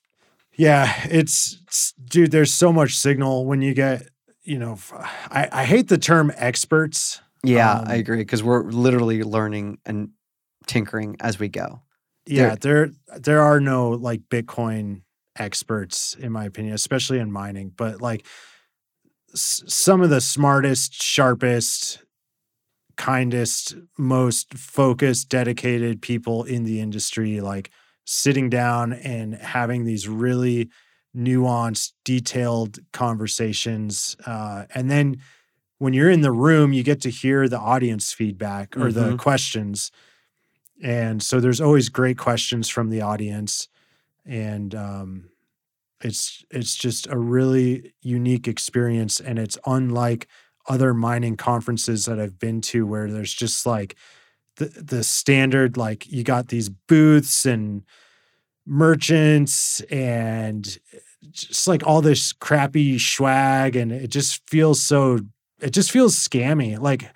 [0.57, 0.93] yeah.
[1.11, 2.31] It's, it's dude.
[2.31, 4.09] There's so much signal when you get.
[4.47, 7.21] You know, I, I hate the term experts.
[7.43, 10.11] Yeah, Um, I agree because we're literally learning and
[10.67, 11.81] tinkering as we go.
[12.27, 15.01] Yeah, there there are no like Bitcoin
[15.37, 17.73] experts in my opinion, especially in mining.
[17.75, 18.27] But like
[19.33, 22.04] s- some of the smartest, sharpest,
[22.97, 27.71] kindest, most focused, dedicated people in the industry, like
[28.05, 30.71] sitting down and having these really
[31.17, 35.17] nuanced, detailed conversations, uh, and then
[35.79, 39.19] when you're in the room, you get to hear the audience feedback or the Mhm.
[39.19, 39.93] questions.
[40.83, 43.69] And so there's always great questions from the audience.
[44.27, 45.31] And um,
[46.03, 49.21] it's it's just a really unique experience.
[49.21, 50.29] And it's unlike
[50.69, 53.97] other mining conferences that I've been to where there's just like
[54.57, 57.83] the the standard, like you got these booths and
[58.67, 60.99] merchants and eh,
[61.31, 65.19] just like all this crappy swag and it just feels so
[65.61, 67.11] it just feels scammy like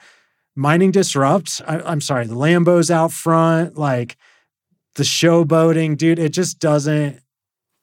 [0.55, 4.17] mining disrupt I, i'm sorry the lambos out front like
[4.97, 7.21] the showboating dude it just doesn't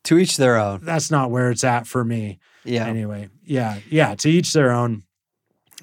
[0.05, 0.81] To each their own.
[0.83, 2.85] that's not where it's at for me Yeah.
[2.85, 5.03] anyway yeah yeah to each their own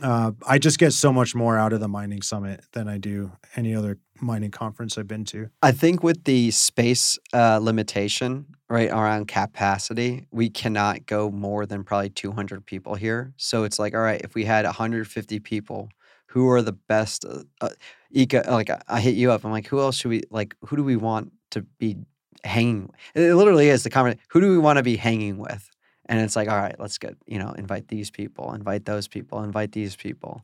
[0.02, 3.32] uh, i just get so much more out of the mining summit than i do
[3.56, 8.88] any other mining conference i've been to I think with the space uh, limitation, right,
[8.90, 13.32] around capacity, we cannot go more than probably 200 people here.
[13.36, 15.88] So it's like, all right, if we had 150 people,
[16.26, 17.24] who are the best?
[17.24, 17.70] Uh, uh,
[18.12, 19.44] eco, like, I- hit you up.
[19.44, 21.96] I'm like, who else should we, like, who do we want to be
[22.44, 22.90] hanging?
[23.14, 24.20] It literally is the comment.
[24.28, 25.68] Who do we want to be hanging with?
[26.06, 29.42] And it's like, all right, let's get, you know, invite these people, invite those people,
[29.42, 30.42] invite these people.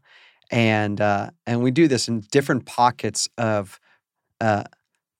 [0.50, 3.78] And uh, and we do this in different pockets of
[4.40, 4.64] uh,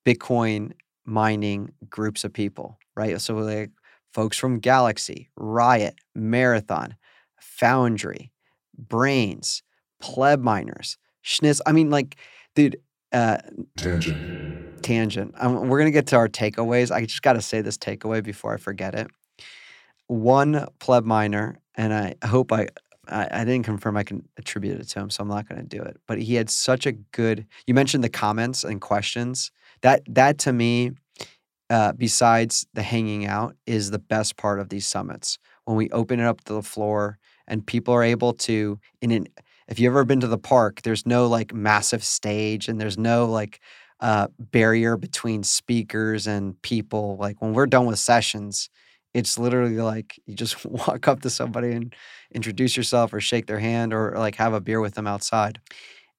[0.07, 0.73] Bitcoin
[1.05, 3.21] mining groups of people, right?
[3.21, 3.71] So like
[4.13, 6.97] folks from Galaxy, Riot, Marathon,
[7.41, 8.33] Foundry,
[8.81, 9.63] Braiins,
[10.01, 11.61] Pleb Miners, Schnitz.
[11.67, 12.17] I mean, like,
[12.55, 12.81] dude,
[13.13, 13.39] uh,
[13.77, 14.83] Tangent.
[14.83, 15.35] tangent.
[15.39, 16.91] Um, we're gonna get to our takeaways.
[16.91, 19.09] I just got to say this takeaway before I forget it.
[20.09, 22.69] One pleb miner, and I hope I,
[23.07, 25.83] I I didn't confirm I can attribute it to him, so I'm not gonna do
[25.83, 25.99] it.
[26.07, 27.47] But he had such a good.
[27.67, 29.51] You mentioned the comments and questions.
[29.83, 30.93] That that to me,
[31.71, 35.39] uh, besides the hanging out, is the best part of these summits.
[35.65, 39.29] When we open it up to the floor and people are able to in an
[39.69, 43.27] if you've ever been to the park, there's no like massive stage and there's no
[43.27, 43.61] like
[44.01, 47.17] uh, barrier between speakers and people.
[47.21, 48.71] Like when we're done with sessions,
[49.19, 51.95] it's literally like you just walk up to somebody and
[52.33, 55.61] introduce yourself or shake their hand or like have a beer with them outside.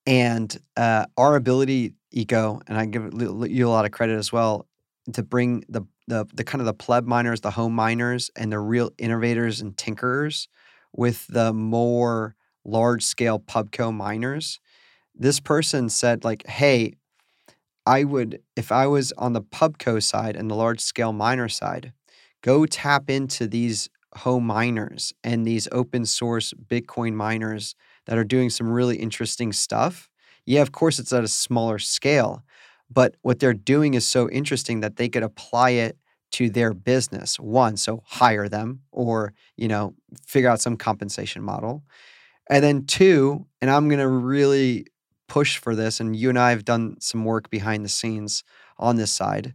[0.05, 3.11] And uh, our ability, Eco, and I give
[3.49, 4.67] you a lot of credit as well,
[5.13, 8.59] to bring the, the the kind of the pleb miners, the home miners, and the
[8.59, 10.47] real innovators and tinkerers
[10.95, 12.35] with the more
[12.65, 14.59] large scale pubco miners.
[15.15, 16.93] This person said, like, hey,
[17.85, 21.93] I would, if I was on the pubco side and the large scale miner side,
[22.41, 27.75] go tap into these home miners and these open source Bitcoin miners
[28.05, 30.09] that are doing some really interesting stuff.
[30.45, 32.43] Yeah, of course, it's at a smaller scale,
[32.89, 35.97] but what they're doing is so interesting that they could apply it
[36.31, 37.39] to their business.
[37.39, 39.93] One, so hire them or, you know,
[40.25, 41.83] figure out some compensation model.
[42.49, 44.87] And then two, and I'm going to really
[45.27, 48.43] push for this, and you and I have done some work behind the scenes
[48.77, 49.53] on this side.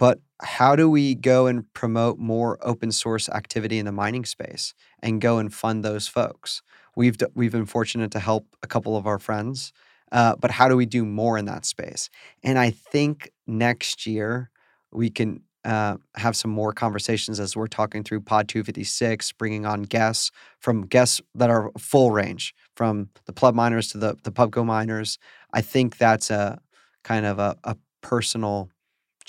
[0.00, 4.72] But how do we go and promote more open source activity in the mining space
[5.02, 6.62] and go and fund those folks?
[6.96, 9.74] We've we've been fortunate to help a couple of our friends,
[10.10, 12.08] uh, but how do we do more in that space?
[12.42, 14.50] And I think next year
[14.90, 19.82] we can uh, have some more conversations as we're talking through Pod 256, bringing on
[19.82, 24.64] guests from guests that are full range, from the pleb miners to the the pubco
[24.64, 25.18] miners.
[25.52, 26.58] I think that's a
[27.04, 28.70] kind of a, a personal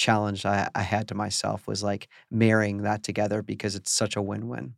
[0.01, 4.21] challenge I, I had to myself was like marrying that together because it's such a
[4.21, 4.73] win-win.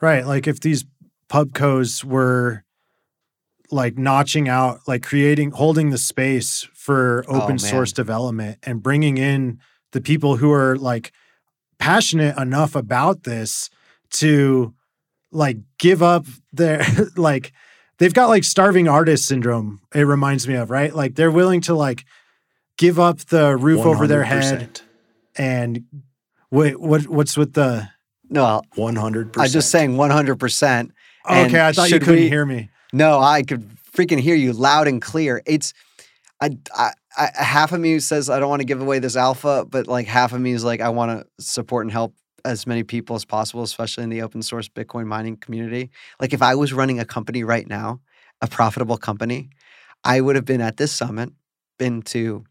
[0.00, 0.26] Right.
[0.26, 0.84] Like if these
[1.30, 2.62] pubcos were
[3.70, 9.16] like notching out, like creating, holding the space for Oh, open source development and bringing
[9.16, 9.58] in
[9.92, 11.12] the people who are like
[11.78, 13.70] passionate enough about this
[14.10, 14.74] to
[15.30, 16.84] like give up their,
[17.16, 17.52] like,
[17.96, 20.94] they've got like starving artist syndrome, it reminds me of, right?
[20.94, 22.04] Like they're willing to like
[22.78, 24.80] give up the roof over their head
[25.36, 25.84] and
[26.50, 27.88] wait, what, what's with the,
[28.28, 29.38] No, 100%.
[29.38, 30.90] I'm just saying 100%.
[31.30, 32.70] Okay, I thought you should couldn't we- hear me.
[32.92, 35.42] No, I could freaking hear you loud and clear.
[35.46, 35.72] It's,
[36.42, 39.64] I, I, I half of me says I don't want to give away this alpha,
[39.68, 42.82] but like half of me is like I want to support and help as many
[42.82, 45.90] people as possible, especially in the open source Bitcoin mining community.
[46.20, 48.00] Like if I was running a company right now,
[48.42, 49.50] a profitable company,
[50.04, 51.30] I would have been at this summit,
[51.78, 52.44] been to.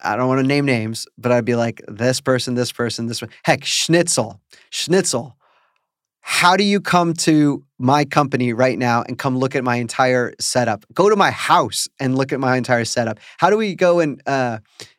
[0.00, 3.22] I don't want to name names, but I'd be like this person, this person, this
[3.22, 3.30] one.
[3.44, 5.36] Heck, Schnitzel, Schnitzel.
[6.20, 10.32] How do you come to my company right now and come look at my entire
[10.40, 10.84] setup?
[10.92, 13.20] Go to my house and look at my entire setup.
[13.38, 14.58] How do we go and uh,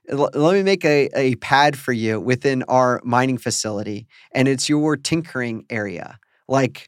[0.10, 4.70] l- let me make a, a pad for you within our mining facility and it's
[4.70, 6.18] your tinkering area?
[6.48, 6.88] Like,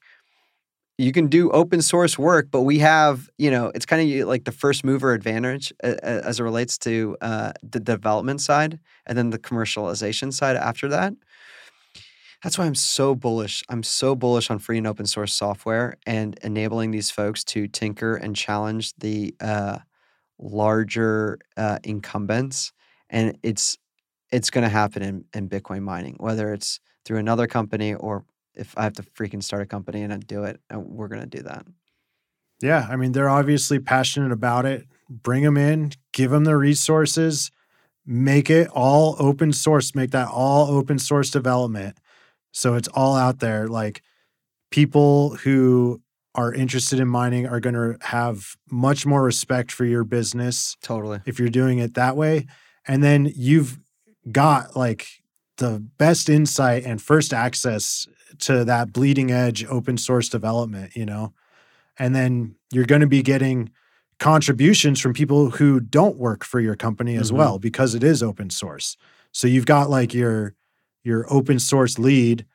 [0.99, 4.43] you can do open source work, but we have, you know, it's kind of like
[4.43, 9.17] the first mover advantage uh, uh, as it relates to uh, the development side and
[9.17, 11.13] then the commercialization side after that.
[12.43, 13.63] That's why I'm so bullish.
[13.69, 18.17] I'm so bullish on free and open source software and enabling these folks to tinker
[18.17, 19.79] and challenge the uh,
[20.37, 22.73] larger uh, incumbents.
[23.09, 23.77] And it's
[24.31, 28.25] it's going to happen in, in Bitcoin mining, whether it's through another company or
[28.59, 31.21] if I have to freaking start a company and I do it, uh, we're going
[31.21, 31.65] to do that.
[32.61, 34.85] Yeah, I mean, they're obviously passionate about it.
[35.09, 37.51] Bring them in, give them the resources,
[38.05, 41.97] make it all open source, make that all open source development.
[42.51, 43.67] So it's all out there.
[43.67, 44.01] Like
[44.71, 46.01] people who
[46.35, 51.21] are interested in mining are going to have much more respect for your business Totally.
[51.25, 52.45] if you're doing it that way.
[52.85, 53.79] And then you've
[54.31, 55.07] got like
[55.57, 58.07] the best insight and first access
[58.39, 61.33] to that bleeding edge open source development, you know?
[61.97, 63.71] And then you're going to be getting
[64.19, 67.35] contributions from people who don't work for your company as Mhm.
[67.37, 68.97] well because it is open source.
[69.31, 70.55] So you've got like your
[71.03, 72.45] your open source lead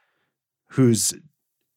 [0.72, 1.14] who's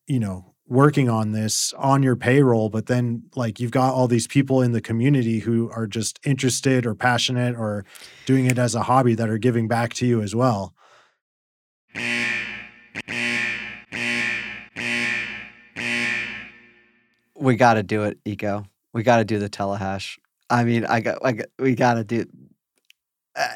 [0.08, 4.28] you know working on this on your payroll but then like you've got all these
[4.28, 7.86] people in the community who are just interested or passionate or
[8.26, 10.74] doing it as a hobby that are giving back to you as well
[17.39, 18.65] we got to do it, Eco.
[18.93, 20.17] We got to do the telehash.
[20.49, 22.25] I mean, I got, I got we got to do.
[23.35, 23.47] Uh,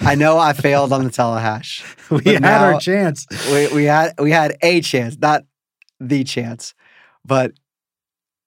[0.00, 1.82] I know I failed on the telehash.
[2.10, 3.26] We had now- our chance.
[3.50, 5.44] we, we had we had a chance, not
[5.98, 6.74] the chance,
[7.24, 7.52] but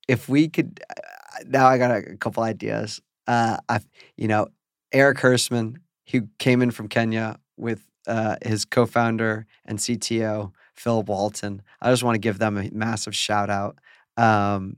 [0.07, 1.01] if we could, uh,
[1.47, 3.01] now I got a, couple ideas.
[3.25, 3.79] Uh, I,
[4.17, 4.49] you know,
[4.91, 5.77] Eric Hersman,
[6.11, 11.61] who came in from Kenya with uh, his co-founder and CTO Philip Walton.
[11.81, 13.79] I just want to give them a massive shout out.
[14.18, 14.78] Um,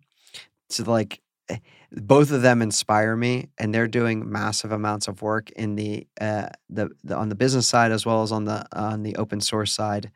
[0.69, 1.57] so like, eh,
[1.91, 6.49] both of them inspire me, and they're doing massive amounts of work in the uh,
[6.69, 9.71] the, the on the business side as well as on the on the open source
[9.71, 10.11] side,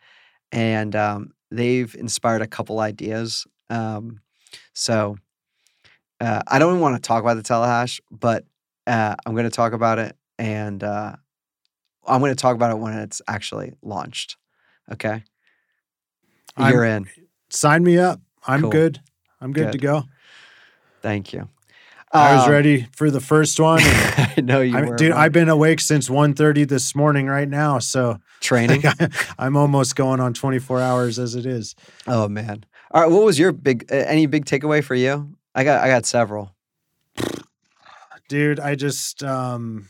[0.51, 3.45] and um, they've inspired a couple ideas.
[3.69, 4.19] Um,
[4.74, 5.17] so
[6.19, 8.43] uh, I don't want to talk about the telehash, but
[8.88, 11.15] uh, I'm going to talk about it, and uh,
[12.05, 14.38] I'm going to talk about it when it's actually launched.
[14.91, 15.24] Okay,
[16.57, 17.07] I'm- you're in.
[17.49, 18.19] Sign me up.
[18.47, 18.72] I'm Cool.
[18.72, 18.99] good.
[19.41, 20.03] I'm good, to go.
[21.01, 21.49] Thank you.
[22.13, 23.79] I was Um, ready for the first one.
[23.83, 25.17] I know you I, were, dude, man.
[25.17, 27.79] I've been awake since 1.30 this morning right now.
[27.79, 28.83] So training.
[29.39, 31.73] I'm almost going on 24 hours as it is.
[32.07, 32.65] Oh man!
[32.91, 33.89] All right, what was your big?
[33.91, 35.35] Uh, any big takeaway for you?
[35.55, 36.53] I got I got several.
[38.27, 39.87] Dude, I just um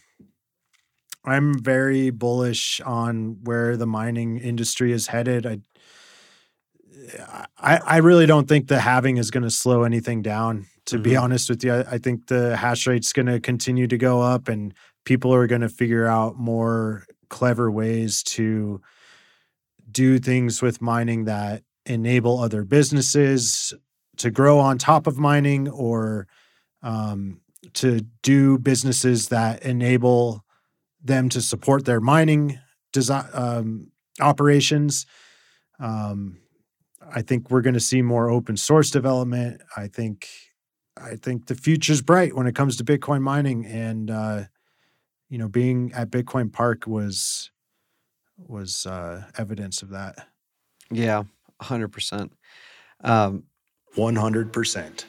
[1.25, 5.45] I'm very bullish on where the mining industry is headed.
[5.45, 5.59] I
[7.57, 10.67] I, I really don't think the halving is going to slow anything down.
[10.85, 11.21] To be Mhm.
[11.21, 14.47] honest with you, I, I think the hash rate's going to continue to go up,
[14.47, 14.73] and
[15.05, 18.81] people are going to figure out more clever ways to
[19.91, 23.73] do things with mining that enable other businesses
[24.17, 26.27] to grow on top of mining or
[26.81, 27.41] um,
[27.73, 30.43] to do businesses that enable
[31.03, 32.59] them to support their mining
[32.91, 35.05] design um, operations.
[35.79, 36.37] Um,
[37.14, 39.62] I think we're going to see more open source development.
[39.76, 40.28] I think
[40.97, 44.43] I think the future's bright when it comes to Bitcoin mining, and uh,
[45.30, 47.51] you know, being at Bitcoin Park was
[48.38, 50.28] was uh, evidence of that.
[50.91, 51.24] Yeah,
[51.62, 52.34] hundred percent.
[53.03, 53.43] Um,
[53.97, 55.05] 100%.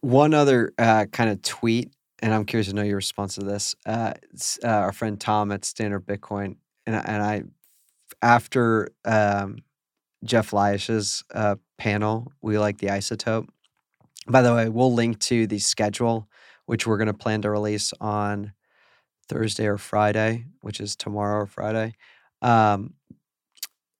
[0.00, 3.74] one other uh, kind of tweet, and I'm curious to know your response to this.
[3.86, 6.56] Uh, s- uh, our friend Tom at Standard Bitcoin,
[6.86, 7.42] and I- and I,
[8.20, 9.58] after um,
[10.24, 13.48] Jeff Lyash's uh, panel, we like the isotope.
[14.28, 16.28] By the way, we'll link to the schedule,
[16.66, 18.52] which we're going to plan to release on
[19.28, 21.94] Thursday or Friday, which is tomorrow or Friday.
[22.40, 22.94] Um,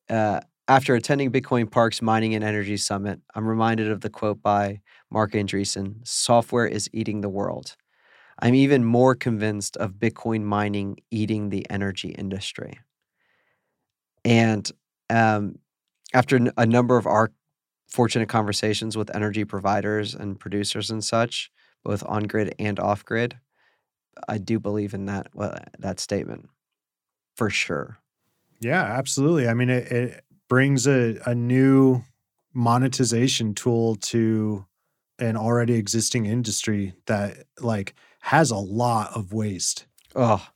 [0.08, 4.80] uh, after attending Bitcoin Park's Mining and Energy Summit, I'm reminded of the quote by
[5.10, 7.76] Marc Andreessen software is eating the world.
[8.38, 12.80] I'm even more convinced of Bitcoin mining eating the energy industry.
[14.24, 14.70] And
[15.10, 15.56] um,
[16.12, 17.32] after a number of our
[17.88, 21.50] fortunate conversations with energy providers and producers and such,
[21.84, 23.38] both on grid and off grid,
[24.28, 26.48] I do believe in that well, that statement
[27.36, 27.98] for sure.
[28.60, 29.48] Yeah, absolutely.
[29.48, 32.02] I mean, it, it brings a, a new
[32.54, 34.66] monetization tool to
[35.18, 39.86] an already existing industry that like has a lot of waste.
[40.14, 40.46] Oh,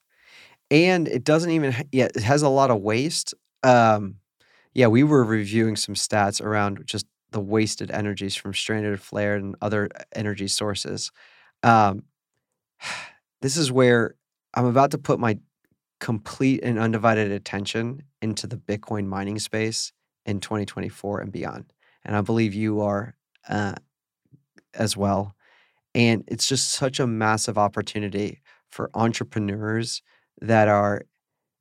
[0.71, 1.75] and it doesn't even.
[1.93, 3.35] Yeah, it has a lot of waste.
[3.63, 4.17] Um,
[4.77, 9.57] yeah, we were reviewing some stats around just the wasted energies from stranded flare and
[9.63, 11.11] other energy sources.
[11.63, 12.03] Um,
[13.41, 14.17] this is where
[14.53, 15.39] I'm about to put my
[15.99, 19.93] complete and undivided attention into the Bitcoin mining space
[20.27, 21.73] in 2024 and beyond,
[22.05, 23.17] and I believe you are
[23.49, 23.77] uh,
[24.75, 25.35] as well.
[25.95, 30.03] And it's just such a massive opportunity for entrepreneurs
[30.43, 31.07] that are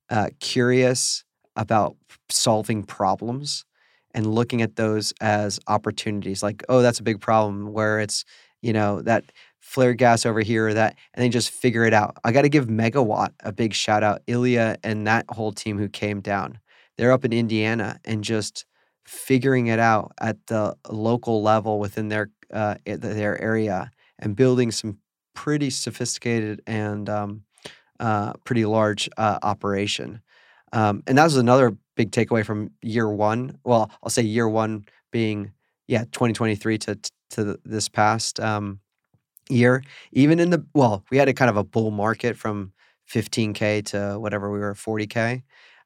[0.09, 1.24] uh, curious
[1.55, 1.95] about
[2.29, 3.65] solving problems
[4.13, 8.25] and looking at those as opportunities like oh that's a big problem where it's
[8.61, 9.23] you know that
[9.59, 12.49] flare gas over here or that and they just figure it out i got to
[12.49, 16.59] give megawatt a big shout out ilya and that whole team who came down
[16.97, 18.65] they're up in indiana and just
[19.05, 24.97] figuring it out at the local level within their uh, their area and building some
[25.33, 27.43] pretty sophisticated and um,
[27.99, 30.21] uh, pretty large uh, operation.
[30.75, 33.57] Um, and that was another big takeaway from year one.
[33.63, 35.51] Well, I'll say year one being
[35.87, 36.99] yeah 2023 to
[37.31, 38.79] to this past um,
[39.49, 39.83] year.
[40.11, 42.73] Even in the well, we had a kind of a bull market from
[43.11, 45.43] 15k to whatever we were 40k.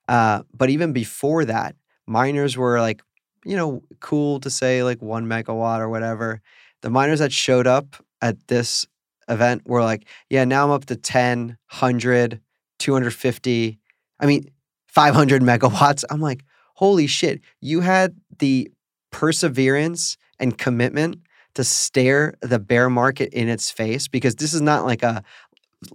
[0.07, 1.75] Uh, but even before that,
[2.07, 3.01] miners were like
[3.45, 6.41] you know cool to say like one megawatt or whatever.
[6.81, 8.87] The miners that showed up at this
[9.27, 12.41] event were like, yeah, now I'm up to 10, 100,
[12.79, 13.79] 250.
[14.19, 14.45] I mean,
[14.89, 16.03] 500 megawatts.
[16.09, 17.41] I'm like, holy shit.
[17.61, 18.71] You had the
[19.11, 21.21] perseverance and commitment
[21.55, 25.23] to stare the bear market in its face because this is not like a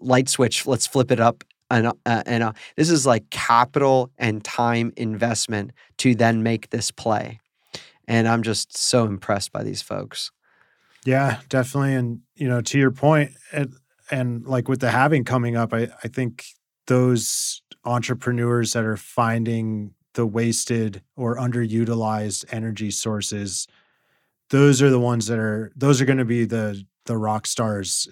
[0.01, 0.67] light switch.
[0.67, 1.45] Let's flip it up.
[1.71, 6.91] And, uh, and uh, this is like capital and time investment to then make this
[6.91, 7.41] play.
[8.07, 10.31] And I'm just so impressed by these folks.
[11.05, 11.95] Yeah, definitely.
[11.95, 13.75] And, you know, to your point, and,
[14.11, 16.45] and like with the halving coming up, I, I think
[16.87, 23.67] those entrepreneurs that are finding the wasted or underutilized energy sources
[24.51, 28.09] those are the ones that are those are going to be the the rock stars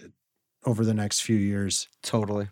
[0.64, 2.49] over the next few years Totally.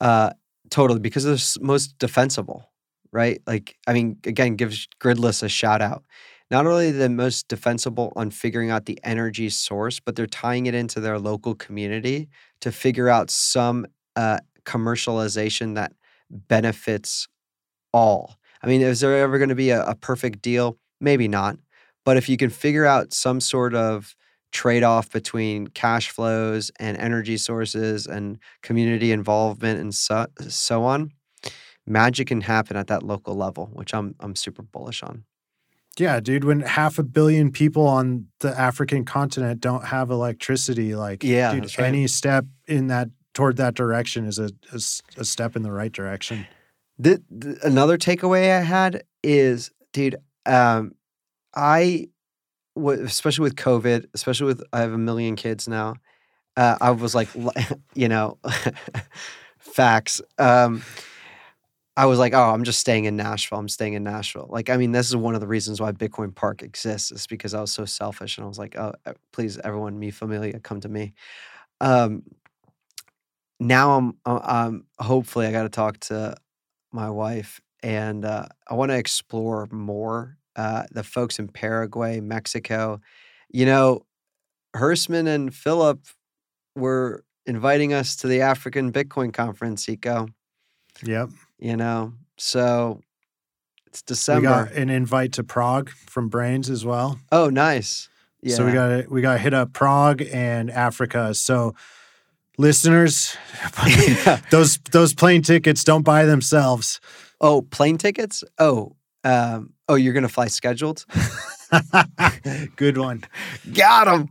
[0.00, 0.30] Uh,
[0.68, 2.68] totally, because they're most defensible,
[3.12, 3.40] right?
[3.46, 6.04] Like, I mean, again, give sh- Gridless a shout out.
[6.50, 10.74] Not only the most defensible on figuring out the energy source, but they're tying it
[10.74, 12.28] into their local community
[12.60, 13.86] to figure out some
[14.16, 15.92] uh, commercialization that
[16.30, 17.28] benefits
[17.92, 18.36] all.
[18.62, 20.78] I mean, is there ever going to be a, a perfect deal?
[21.00, 21.56] Maybe not.
[22.04, 24.14] But if you can figure out some sort of
[24.52, 31.12] trade off between cash flows and energy sources and community involvement and so, so on,
[31.86, 35.24] magic can happen at that local level, which I'm I'm super bullish on.
[35.98, 41.22] yeah dude when half a billion people on the african continent don't have electricity like
[41.24, 41.86] Yeah, dude right.
[41.88, 45.92] any step in that toward that direction is a, is a step in the right
[45.92, 46.46] direction
[46.98, 50.16] The, the- another takeaway I had is, dude,
[50.46, 50.94] um,
[51.54, 52.08] I,
[52.76, 55.94] w- especially with COVID, especially with I have a million kids now.
[56.56, 57.28] Uh, I was like,
[57.94, 58.38] you know,
[59.58, 60.20] facts.
[60.38, 60.82] Um,
[61.96, 63.58] I was like, oh, I'm just staying in Nashville.
[63.58, 64.46] I'm staying in Nashville.
[64.50, 67.52] Like, I mean, this is one of the reasons why Bitcoin Park exists, is because
[67.54, 68.92] I was so selfish and I was like, oh,
[69.32, 71.12] please, everyone, me familia, come to me.
[71.80, 72.22] Um,
[73.60, 76.36] now I'm, uh, um, hopefully, I got to talk to
[76.92, 83.00] my wife, and uh, I want to explore more uh, the folks in Paraguay, Mexico.
[83.50, 84.06] You know,
[84.74, 86.00] Hersman and Philip
[86.74, 90.28] were inviting us to the African Bitcoin conference, Eco.
[91.04, 91.28] yep
[91.58, 93.00] You know, so
[93.86, 94.48] it's we December.
[94.48, 98.08] got an invite to prague from Braiins as well oh, nice.
[98.42, 98.56] Yeah.
[98.56, 101.32] So we got we got to hit up Prague and Africa.
[101.32, 101.74] So
[102.58, 103.36] listeners,
[104.50, 107.00] those those plane tickets don't buy themselves.
[107.40, 108.44] oh, plane tickets.
[108.58, 111.04] Oh, um, oh, you're gonna fly scheduled.
[112.76, 113.24] Good one.
[113.72, 114.28] Got him.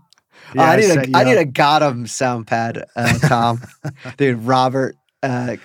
[0.55, 3.61] Yeah, I need set a need a got him sound pad, uh, Tom.
[4.17, 5.55] Dude, Robert, uh,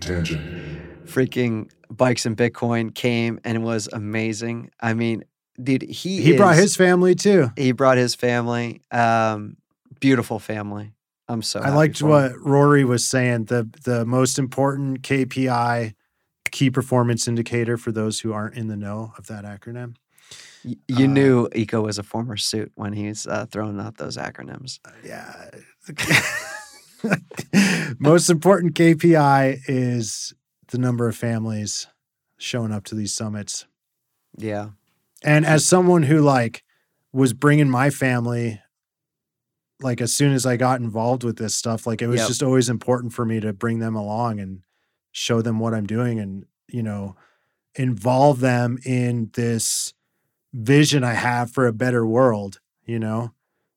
[0.00, 1.06] Tangent.
[1.06, 4.70] freaking bikes and Bitcoin came and was amazing.
[4.80, 5.24] I mean,
[5.62, 7.50] dude, he He brought his family too.
[7.56, 8.80] he brought his family.
[8.90, 9.56] Um,
[10.00, 10.92] beautiful family.
[11.32, 11.60] I'm so.
[11.60, 13.46] I liked what Rory was saying.
[13.46, 15.94] The the most important KPI,
[16.50, 19.96] key performance indicator for those who aren't in the know of that acronym.
[20.64, 24.16] Y- you uh, knew Eco was a former suit when he's uh, throwing out those
[24.16, 24.78] acronyms.
[25.04, 25.50] Yeah.
[27.98, 30.32] most important KPI is
[30.68, 31.88] the number of families
[32.38, 33.66] showing up to these summits.
[34.36, 34.70] Yeah,
[35.22, 36.64] And as someone who like
[37.12, 38.61] was bringing my family,
[39.82, 42.28] like as soon as I got involved with this stuff, like it was Yep.
[42.28, 44.62] just always important for me to bring them along and
[45.12, 47.16] show them what I'm doing and, you know,
[47.74, 49.94] involve them in this
[50.52, 53.32] vision I have for a better world, you know,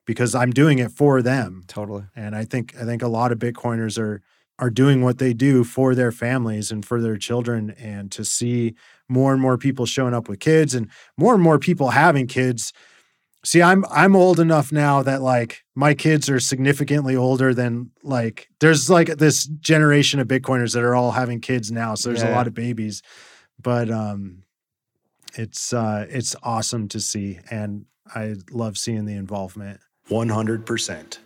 [0.05, 1.63] because I'm doing it for them.
[1.67, 2.05] totally.
[2.15, 4.21] And I think I think a lot of Bitcoiners are
[4.57, 7.71] are doing what they do for their families and for their children.
[7.71, 8.75] And to see
[9.09, 12.71] more and more people showing up with kids and more and more people having kids.
[13.45, 18.49] See, I'm I'm old enough now that like my kids are significantly older than like
[18.59, 21.95] there's like this generation of Bitcoiners that are all having kids now.
[21.95, 23.01] So there's a lot of babies.
[23.61, 24.43] But um
[25.35, 29.79] it's uh it's awesome to see and I love seeing the involvement.
[30.09, 31.17] 100%.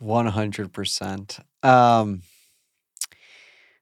[0.00, 1.38] One hundred percent.
[1.62, 2.22] Um,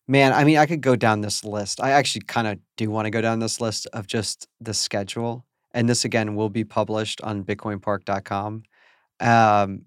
[0.09, 1.81] man, I mean, I could go down this list.
[1.81, 5.47] I actually kind of do want to go down this list of just the schedule,
[5.73, 8.63] and this again will be published on BitcoinPark.com.
[9.21, 9.83] Um,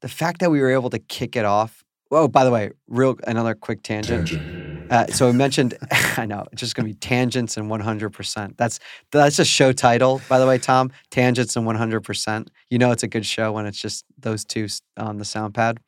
[0.00, 1.84] the fact that we were able to kick it off.
[2.10, 4.28] Oh, by the way, real another quick tangent.
[4.28, 4.70] Tangent.
[4.90, 5.78] Uh, so I mentioned,
[6.16, 8.56] I know it's just gonna be tangents and one hundred percent.
[8.56, 8.80] That's
[9.12, 10.90] that's a show title, by the way, Tom.
[11.10, 12.50] Tangents and one hundred percent.
[12.70, 14.66] You know it's a good show when it's just those two
[14.96, 15.78] on the sound pad.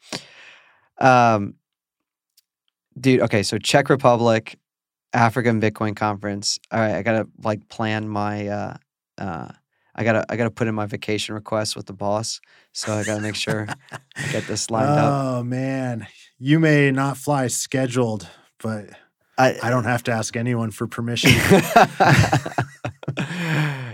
[0.98, 1.54] Um,
[2.98, 3.20] dude.
[3.22, 4.56] Okay, so Czech Republic,
[5.12, 6.58] African Bitcoin Conference.
[6.70, 8.48] All right, I gotta like plan my.
[8.48, 8.76] Uh,
[9.18, 9.48] uh,
[9.94, 12.40] I gotta I gotta put in my vacation request with the boss.
[12.72, 15.12] So I gotta make sure I get this lined up.
[15.12, 16.06] Oh man,
[16.38, 18.26] you may not fly scheduled,
[18.62, 18.90] but
[19.36, 21.32] I, I don't have to ask anyone for permission.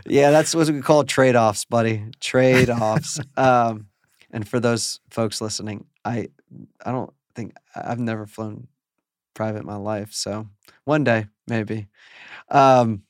[0.06, 2.04] yeah, that's what we call trade offs, buddy.
[2.20, 3.20] Trade offs.
[3.36, 3.86] um,
[4.30, 6.28] and for those folks listening, I
[6.84, 8.68] I don't think I've never flown
[9.39, 10.49] private my life, so
[10.84, 11.86] one day maybe.
[12.51, 13.03] Um,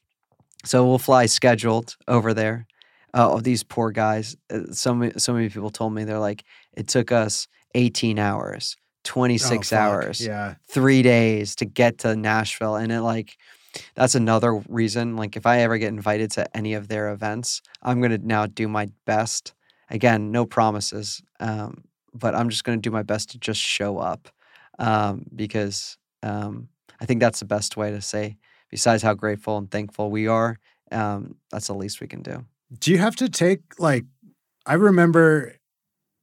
[0.65, 2.67] so we'll fly scheduled over there.
[3.15, 4.37] Oh, these poor guys.
[4.53, 6.45] uh, So many, so many people told me they're like,
[6.77, 10.57] it took us 18 hours, 26 Oh, hours, Yeah.
[10.69, 12.77] three days to get to Nashville.
[12.77, 13.39] And it like,
[13.95, 15.17] that's another reason.
[15.17, 18.47] Like, if I ever get invited to any of their events, I'm going to now
[18.47, 19.55] do my best.
[19.91, 23.97] Again, no promises, um, but I'm just going to do my best to just show
[23.99, 24.29] up
[24.79, 26.69] um, because um,
[27.01, 28.39] I think that's the best way to say,
[28.71, 30.59] besides how grateful and thankful we are,
[30.91, 32.45] um, that's the least we can do.
[32.79, 34.05] Do you have to take like
[34.67, 35.55] I remember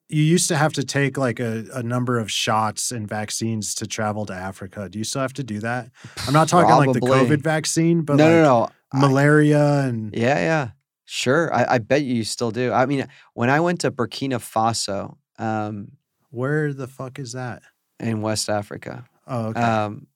[0.07, 3.87] you used to have to take like a, a number of shots and vaccines to
[3.87, 4.87] travel to Africa.
[4.87, 5.89] Do you still have to do that?
[6.27, 8.69] I'm not talking like the COVID vaccine, but no, like no, no.
[8.91, 10.69] I- malaria and Yeah, yeah.
[11.05, 11.53] Sure.
[11.53, 12.71] I, I bet you still do.
[12.71, 15.91] I mean, when I went to Burkina Faso um,
[16.31, 17.63] where the fuck is that?
[17.99, 19.61] in West Africa, Oh, okay.
[19.61, 20.07] um,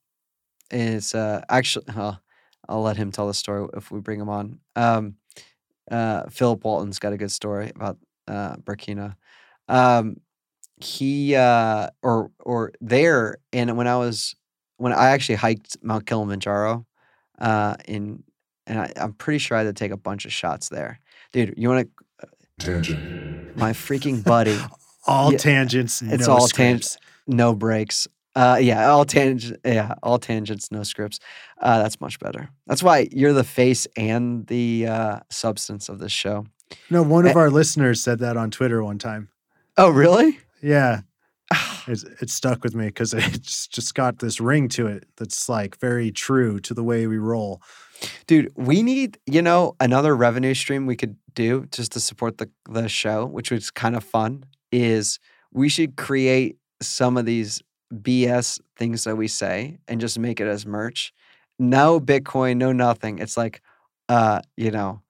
[0.70, 2.20] it's uh, actually, well,
[2.68, 4.60] I'll let him tell the story if we bring him on.
[4.76, 5.16] Um,
[5.90, 7.98] uh, Philip Walton's got a good story about
[8.28, 9.16] uh, Burkina.
[9.68, 10.20] Um,
[10.76, 14.34] he uh, or or there, and when I was
[14.76, 16.86] when I actually hiked Mount Kilimanjaro,
[17.38, 18.22] uh, in
[18.66, 21.00] and I, I'm pretty sure I had to take a bunch of shots there,
[21.32, 21.54] dude.
[21.56, 23.56] You want to Tangent.
[23.56, 24.58] my freaking buddy?
[25.06, 26.02] all yeah, tangents.
[26.02, 26.98] it's no all tang- scripts.
[27.26, 28.06] no breaks.
[28.34, 29.60] Uh, yeah, all tangent.
[29.64, 31.18] Yeah, all tangents, no scripts.
[31.60, 32.50] Uh, that's much better.
[32.66, 36.46] That's why you're the face and the uh, substance of this show.
[36.88, 39.28] No, one of our listeners said that on Twitter one time.
[39.76, 40.38] Oh, really?
[40.62, 41.00] Yeah.
[41.86, 45.78] It's, it stuck with me because it's just got this ring to it that's like
[45.80, 47.60] very true to the way we roll.
[48.26, 52.50] Dude, we need, you know, another revenue stream we could do just to support the
[52.68, 55.18] the show, which was kind of fun, is
[55.52, 57.62] we should create some of these
[57.92, 61.12] BS things that we say and just make it as merch.
[61.58, 63.18] No Bitcoin, no nothing.
[63.18, 63.60] It's like
[64.10, 65.00] uh, you know,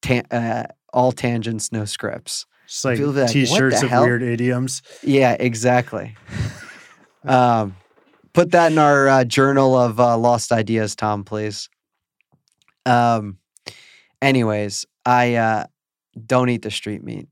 [0.00, 2.46] tan- uh, all tangents, no scripts.
[2.66, 4.82] Just like like, t-shirts of hell?" weird idioms.
[5.02, 6.16] Yeah, exactly.
[7.24, 7.76] um,
[8.32, 11.68] put that in our uh, journal of uh, lost ideas, Tom, please.
[12.86, 13.38] Um,
[14.22, 15.64] anyways, I uh,
[16.26, 17.28] don't eat the street meat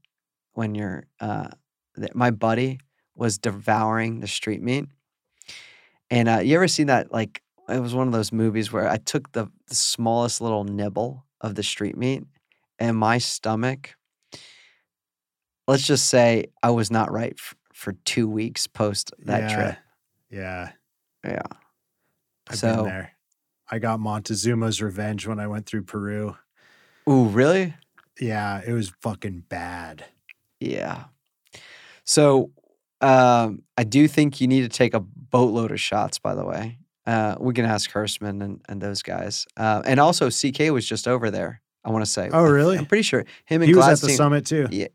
[0.55, 1.05] when you're.
[1.21, 1.49] Uh,
[1.97, 2.81] th- my buddy
[3.23, 4.87] was devouring the street meat,
[6.11, 7.13] and uh, you ever seen that?
[7.13, 11.25] Like, it was one of those movies where I took the, the smallest little nibble
[11.41, 12.25] of the street meat,
[12.79, 13.95] and my stomach
[15.69, 19.55] let's just say I was not right f- for two weeks post that yeah.
[19.55, 19.77] trip.
[20.29, 20.73] Yeah.
[21.25, 21.43] Yeah.
[22.49, 23.13] I've So- been there.
[23.71, 26.37] I got Montezuma's revenge when I went through Peru.
[27.09, 27.75] Ooh, really?
[28.21, 30.05] Yeah, it was fucking bad.
[30.61, 31.05] Yeah.
[32.05, 32.51] So
[33.03, 36.79] um, I do think you need to take a boatload of shots, by the way.
[37.05, 39.47] Uh, we can ask Hersman and, and those guys.
[39.57, 42.31] Uh, and also, CK was just over there, I want to say.
[42.33, 42.79] Oh, really?
[42.79, 43.25] I'm pretty sure.
[43.45, 44.69] Him and He was at the summit too.
[44.71, 44.87] Yeah,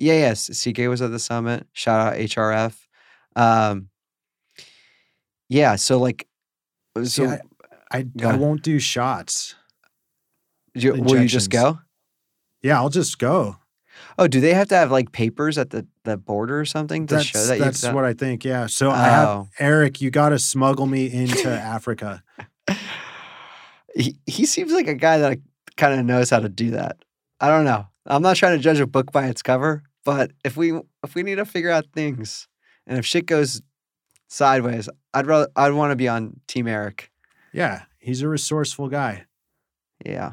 [0.00, 0.48] yeah, yes.
[0.48, 1.66] CK was at the summit.
[1.72, 2.76] Shout out HRF.
[3.36, 3.88] Um,
[5.48, 6.26] yeah, so like,
[6.98, 7.38] See, so I,
[7.90, 9.54] I, Go I won't do shots.
[10.74, 11.78] you, will you just go?
[12.62, 13.56] Yeah, I'll just go.
[14.18, 17.14] Oh, do they have to have like papers at the, the border or something to
[17.16, 18.44] That's show that that's what I think.
[18.44, 18.66] Yeah.
[18.66, 19.48] So I have Oh.
[19.58, 20.00] Eric.
[20.00, 22.22] You got to smuggle me into Africa.
[23.94, 25.38] he, he seems like a guy that
[25.76, 26.96] kind of knows how to do that.
[27.40, 27.86] I don't know.
[28.06, 30.72] I'm not trying to judge a book by its cover, but if we
[31.04, 32.48] if we need to figure out things,
[32.86, 33.62] and if shit goes
[34.28, 37.10] sideways, I'd rather I'd want to be on Team Eric.
[37.52, 39.26] Yeah, he's a resourceful guy.
[40.04, 40.32] Yeah.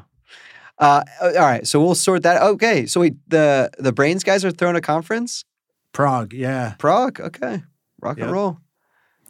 [0.78, 2.40] Uh, all right, so we'll sort that.
[2.42, 5.44] Okay, so we the the Braiins guys are throwing a conference.
[5.92, 6.32] Prague.
[6.32, 6.74] Yeah.
[6.78, 7.20] Prague.
[7.20, 7.62] Okay,
[8.00, 8.58] rock and roll.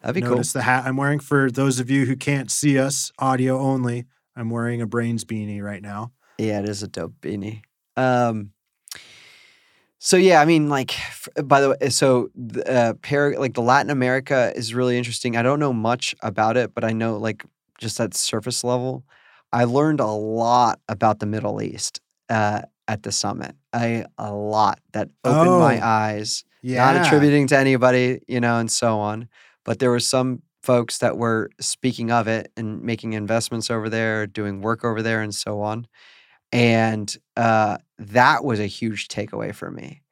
[0.02, 1.18] That'd be Notice the hat I'm wearing.
[1.20, 5.62] For those of you who can't see us, audio only, I'm wearing a Braiins beanie
[5.62, 6.12] right now.
[6.38, 7.62] Yeah, it is a dope beanie.
[7.96, 8.52] Um.
[10.02, 13.60] So yeah, I mean, like, f- by the way, so the, uh, Par- like the
[13.60, 15.36] Latin America is really interesting.
[15.36, 17.44] I don't know much about it, but I know like
[17.78, 19.04] just at surface level,
[19.52, 22.00] I learned a lot about the Middle East
[22.30, 23.54] uh, at the summit.
[23.74, 25.84] I a lot that opened my Oh.
[25.84, 26.44] eyes.
[26.62, 26.92] Yeah.
[26.92, 29.28] not attributing to anybody, you know, and so on.
[29.64, 34.26] But there were some folks that were speaking of it and making investments over there,
[34.26, 35.86] doing work over there, and so on.
[36.52, 40.02] And uh, that was a huge takeaway for me.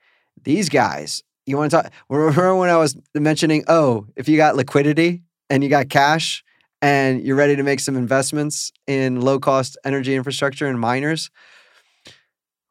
[0.43, 1.93] These guys, you want to talk?
[2.09, 6.45] Remember when I was mentioning, oh, if you got liquidity and you got cash
[6.81, 11.31] and you're ready to make some investments in low cost energy infrastructure and miners,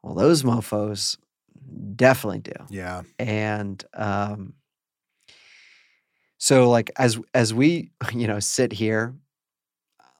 [0.01, 1.17] Well, those mofos
[1.95, 2.53] definitely do.
[2.69, 3.03] Yeah.
[3.19, 4.53] and um
[6.37, 9.15] so like as as we you know sit here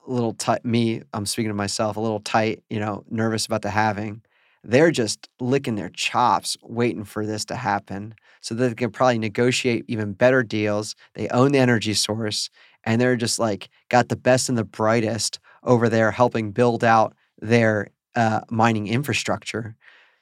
[0.08, 3.62] a little tight me i'm speaking to myself a little tight you know nervous about
[3.62, 4.22] the halving
[4.64, 9.20] they're just licking their chops waiting for this to happen so that they can probably
[9.20, 12.50] negotiate even better deals they own the energy source
[12.84, 17.14] and they're just like got the best and the brightest over there helping build out
[17.39, 19.76] their uh, mining infrastructure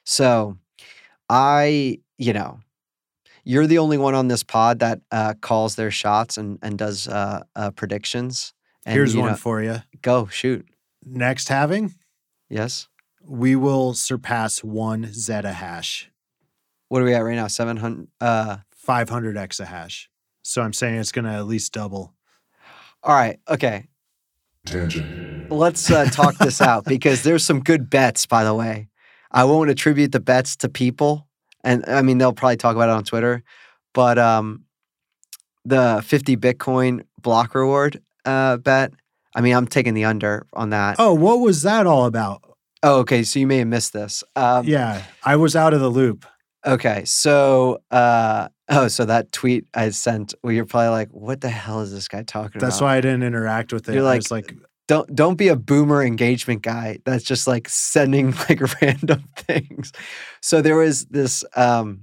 [0.04, 0.56] so
[1.28, 2.60] i you know
[3.44, 7.06] you're the only one on this pod that uh, calls their shots and and does
[7.06, 8.52] uh, uh, predictions.
[8.84, 9.82] And, Here's one know- for you.
[10.02, 10.66] go shoot.
[11.04, 11.94] Next halving,
[12.50, 12.88] Yes.
[13.24, 16.06] we will surpass one zettahash,
[16.88, 17.46] What are we at right now?
[17.46, 18.08] Seven hundred.
[18.20, 20.06] Uh, 500 exahash.
[20.42, 22.14] So I'm saying it's going to at least double.
[23.04, 23.38] all right.
[23.48, 23.86] Okay.
[24.66, 25.50] Tangent.
[25.50, 28.26] Let's uh, talk this out because there's some good bets.
[28.26, 28.88] By the way,
[29.30, 31.26] I won't attribute the bets to people,
[31.64, 33.42] and I mean they'll probably talk about it on Twitter.
[33.92, 34.64] But um,
[35.64, 38.92] the 50 Bitcoin block reward uh, bet.
[39.34, 40.96] I mean, I'm taking the under on that.
[40.98, 42.42] Oh, what was that all about?
[42.82, 43.22] Oh, okay.
[43.22, 44.24] So you may have missed this.
[44.34, 46.24] Um, yeah, I was out of the loop.
[46.64, 51.48] Okay, so uh oh, so that tweet I sent, well, you're probably like, what the
[51.48, 52.86] hell is this guy talking That's about?
[52.86, 53.94] why I didn't interact with it.
[53.94, 54.54] You're I like, was like,
[54.88, 59.92] Don't don't be a boomer engagement guy that's just like sending like random things.
[60.40, 62.02] So there was this um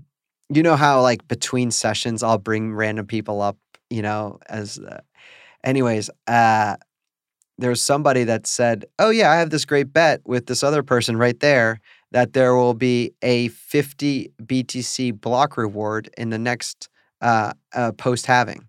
[0.49, 3.57] you know how like between sessions I'll bring random people up,
[3.89, 5.01] you know, as uh,
[5.63, 6.75] anyways, uh
[7.57, 11.17] there's somebody that said, "Oh yeah, I have this great bet with this other person
[11.17, 11.79] right there
[12.11, 16.89] that there will be a 50 BTC block reward in the next
[17.21, 18.67] uh, uh post halving."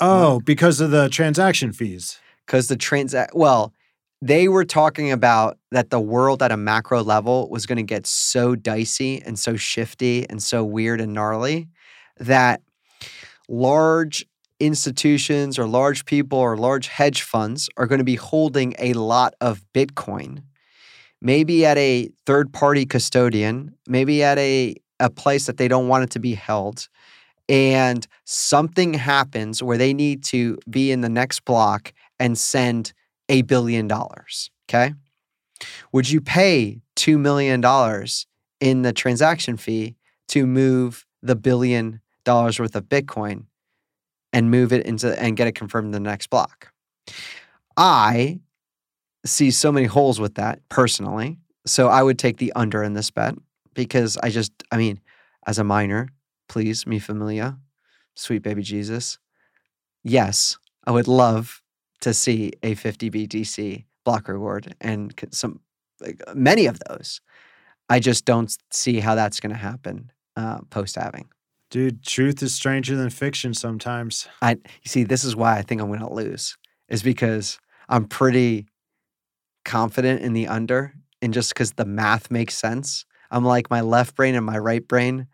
[0.00, 2.18] oh, because of the transaction fees.
[2.48, 3.72] Because the transact well
[4.20, 8.06] they were talking about that the world at a macro level was going to get
[8.06, 11.68] so dicey and so shifty and so weird and gnarly
[12.16, 12.60] that
[13.48, 14.26] large
[14.58, 19.34] institutions or large people or large hedge funds are going to be holding a lot
[19.40, 20.42] of bitcoin
[21.20, 26.02] maybe at a third party custodian maybe at a, a place that they don't want
[26.02, 26.88] it to be held
[27.48, 32.92] and something happens where they need to be in the next block and send
[33.28, 34.50] a billion dollars.
[34.68, 34.94] Okay.
[35.92, 37.62] Would you pay $2 million
[38.60, 39.96] in the transaction fee
[40.28, 43.44] to move the billion dollars worth of Bitcoin
[44.32, 46.72] and move it into and get it confirmed in the next block?
[47.76, 48.40] I
[49.24, 51.38] see so many holes with that personally.
[51.66, 53.34] So I would take the under in this bet
[53.74, 55.00] because I just, I mean,
[55.46, 56.08] as a miner,
[56.48, 57.58] please, me familia,
[58.14, 59.18] sweet baby Jesus.
[60.02, 61.62] Yes, I would love
[62.00, 65.60] to see a 50 BTC block reward and some
[66.00, 67.20] like, many of those.
[67.88, 71.28] I just don't see how that's going to happen uh, post halving.
[71.70, 74.28] Dude, truth is stranger than fiction sometimes.
[74.40, 76.56] I you see this is why I think I'm going to lose
[76.88, 78.66] is because I'm pretty
[79.64, 83.04] confident in the under and just cuz the math makes sense.
[83.30, 85.26] I'm like my left brain and my right brain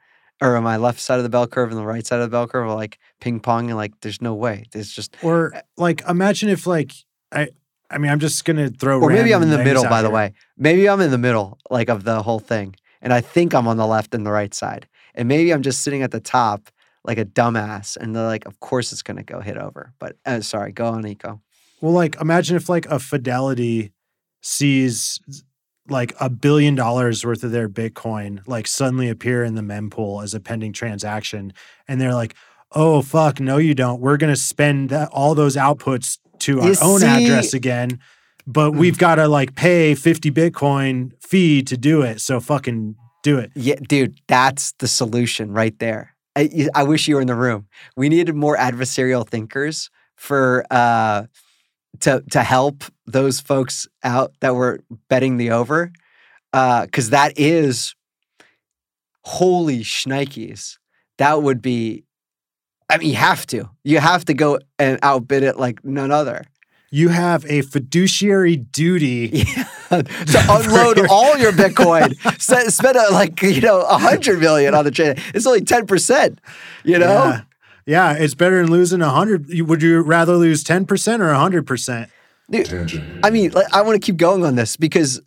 [0.45, 2.47] or my left side of the bell curve and the right side of the bell
[2.47, 4.65] curve are like ping pong and like there's no way.
[4.73, 6.93] There's just Or like imagine if like
[7.33, 7.49] I
[7.91, 10.35] I mean I'm just gonna throw or maybe I'm in the middle by the way.
[10.57, 13.77] Maybe I'm in the middle like of the whole thing and I think I'm on
[13.77, 14.89] the left and the right side.
[15.15, 16.71] And maybe I'm just sitting at the top
[17.05, 19.93] like a dumbass and they're like of course it's to go hit over.
[19.99, 21.41] But uh, sorry, go on Eco.
[21.81, 23.93] Well, like imagine if like a Fidelity
[24.41, 25.21] sees
[25.89, 30.33] like a billion dollars worth of their Bitcoin like suddenly appear in the mempool as
[30.35, 31.53] a pending transaction,
[31.89, 32.35] and they're like,
[32.73, 34.01] "Oh fuck, no, you don't.
[34.01, 37.99] We're gonna spend that, all those outputs to our You own see- address again,
[38.47, 38.79] but Mm.
[38.79, 42.21] we've got to like pay fifty Bitcoin fee to do it.
[42.21, 46.15] So fucking do it." Yeah, dude, that's the solution right there.
[46.37, 47.67] I, I wish you were in the room.
[47.97, 51.27] We needed more adversarial thinkers for uh,
[52.01, 55.93] to to help those folks out that were betting the over,
[56.53, 57.95] because that is
[59.23, 60.79] holy shnikes.
[61.19, 62.05] That would be.
[62.91, 63.71] I mean, you have to.
[63.83, 66.45] You have to go and outbid it like none other.
[66.91, 69.45] You have a fiduciary duty.
[69.91, 72.15] Yeah, to unload your- all your Bitcoin,
[72.73, 75.21] spend, uh, like you know a hundred million on the trade.
[75.35, 76.41] It's only ten percent.
[76.85, 77.41] You know, Yeah.
[77.87, 79.47] Yeah, it's better than losing a hundred.
[79.61, 82.11] Would you rather lose ten percent or a hundred percent?
[82.53, 83.05] Tangent.
[83.25, 85.21] I mean, like, I want to keep going on this because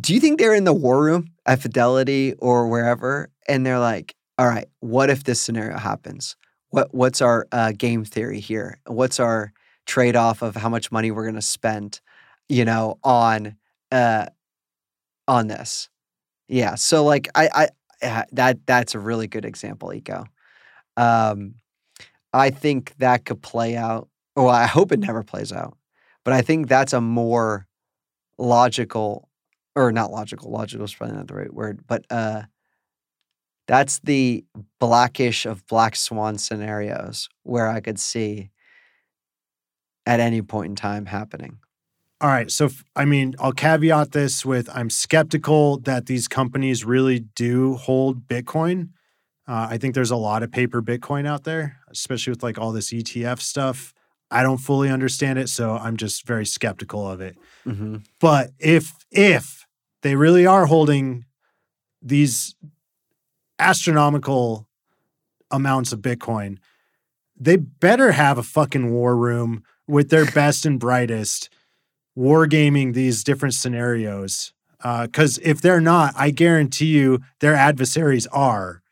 [0.00, 4.14] do you think they're in the war room at Fidelity or wherever, and they're like,
[4.38, 6.36] "All right, what if this scenario happens?
[6.70, 8.80] What what's our uh, game theory here?
[8.86, 9.52] What's our
[9.86, 12.00] trade off of how much money we're going to spend,
[12.48, 13.56] you know, on
[13.92, 14.26] uh,
[15.28, 15.88] on this?"
[16.48, 16.74] Yeah.
[16.76, 17.70] So like I
[18.02, 20.24] I that that's a really good example, Eco.
[20.96, 21.54] Um
[22.32, 24.08] I think that could play out.
[24.36, 25.75] Well, I hope it never plays out.
[26.26, 27.68] But I think that's a more
[28.36, 29.28] logical
[29.76, 32.42] or not logical, logical is probably not the right word, but uh
[33.68, 34.44] that's the
[34.80, 38.50] blackish of black swan scenarios where I could see
[40.04, 41.58] at any point in time happening.
[42.20, 42.50] All right.
[42.50, 48.26] So, I mean, I'll caveat this with I'm skeptical that these companies really do hold
[48.26, 48.88] Bitcoin.
[49.46, 52.72] Uh, I think there's a lot of paper Bitcoin out there, especially with like all
[52.72, 53.94] this ETF stuff.
[54.30, 57.36] I don't fully understand it, so I'm just very skeptical of it.
[57.64, 59.66] hmm But if if
[60.02, 61.24] they really are holding
[62.02, 62.54] these
[63.58, 64.68] astronomical
[65.50, 66.58] amounts of Bitcoin,
[67.38, 71.48] they better have a fucking war room with their best and brightest
[72.16, 74.52] wargaming these different scenarios.
[74.82, 78.82] Because if they're not, I guarantee you their adversaries are,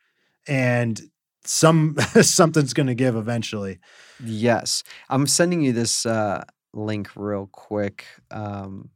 [0.47, 0.99] and
[1.43, 3.79] some something's going to give eventually.
[4.23, 4.83] Yes.
[5.09, 6.43] I'm sending you this uh,
[6.73, 8.05] link real quick.
[8.31, 8.89] Um,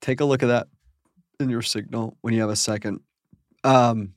[0.00, 0.68] take a look at that
[1.40, 3.00] in your signal when you have a second.
[3.64, 4.14] Um,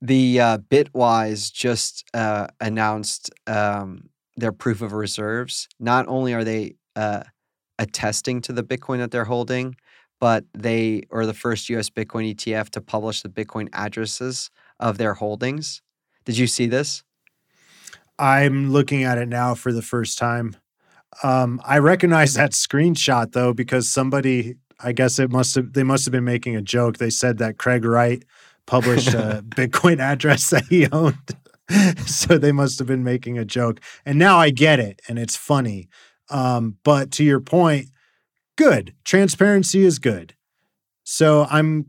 [0.00, 5.68] the uh, Bitwise just uh, announced um, their proof of reserves.
[5.80, 7.24] Not only are they uh,
[7.78, 9.76] attesting to the Bitcoin that they're holding,
[10.20, 14.50] but they are the first US Bitcoin ETF to publish the Bitcoin addresses
[14.80, 15.82] of their holdings.
[16.24, 17.02] Did you see this?
[18.18, 20.56] I'm looking at it now for the first time.
[21.22, 26.04] Um, I recognize that screenshot though because somebody, I guess it must have they must
[26.04, 26.98] have been making a joke.
[26.98, 28.24] They said that Craig Wright
[28.66, 31.16] published a Bitcoin address that he owned,
[32.06, 33.80] so they must have been making a joke.
[34.04, 35.88] And now I get it, and it's funny.
[36.30, 37.86] Um, but to your point,
[38.56, 40.34] good transparency is good.
[41.04, 41.86] So I'm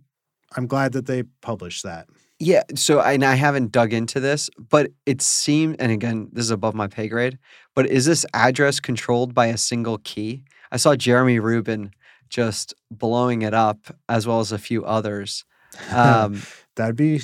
[0.55, 2.07] I'm glad that they published that.
[2.40, 2.64] Yeah.
[2.76, 6.74] So, and I haven't dug into this, but it seemed, and again, this is above
[6.74, 7.38] my pay grade,
[7.76, 10.46] but is this address controlled by a single key?
[10.72, 11.92] I saw Jeremy Rubin
[12.30, 15.46] just blowing it up, as well as a few others.
[15.92, 16.42] Um,
[16.76, 17.22] That'd be,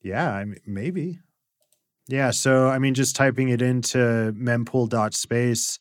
[0.00, 1.18] yeah, I mean, maybe.
[2.06, 2.30] Yeah.
[2.30, 5.80] So, I mean, just typing it into mempool.space,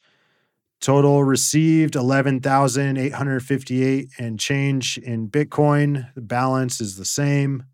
[0.81, 6.11] total received 11,858 and change in Bitcoin.
[6.15, 7.65] The balance is the same.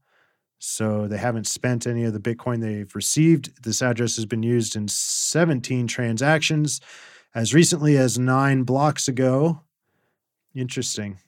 [0.60, 3.64] So, they haven't spent any of the Bitcoin they've received.
[3.64, 6.82] This address has been used in 17 transactions
[7.34, 9.62] as recently as nine blocks ago.
[10.53, 11.20] Interesting.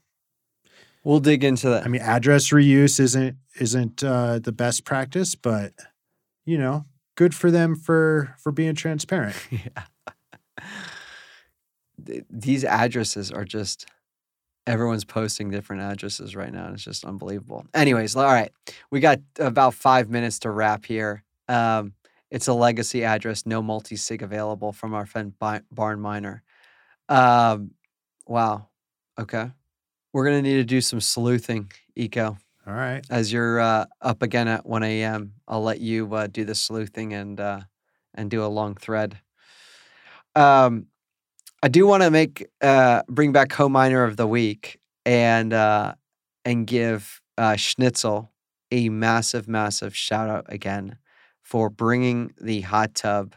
[1.03, 1.85] we'll dig into that.
[1.85, 5.73] I mean, address reuse isn't isn't uh, the best practice, but
[6.45, 9.35] you know, good for them for for being transparent.
[12.05, 13.85] Th- These addresses are just,
[14.67, 16.65] everyone's posting different addresses right now.
[16.65, 17.65] and It's just unbelievable.
[17.73, 18.51] Anyways, all right.
[18.91, 21.23] We got about five minutes to wrap here.
[21.47, 21.93] Um,
[22.29, 26.41] it's a legacy address, no multi sig available from our friend Barnminer.
[27.09, 27.71] Um,
[28.25, 28.69] wow.
[29.19, 29.51] Okay.
[30.13, 32.37] We're going to need to do some sleuthing, Eco.
[32.67, 33.05] All right.
[33.09, 37.13] As you're uh, up again at 1 a.m., I'll let you uh, do the sleuthing
[37.13, 37.61] and uh,
[38.13, 39.19] and do a long thread.
[40.35, 40.87] Um,
[41.63, 45.93] I do want to make uh, bring back home miner of the week and uh,
[46.43, 48.31] and give uh, Schnitzel
[48.71, 50.97] a massive, massive shout out again
[51.43, 53.35] for bringing the hot tub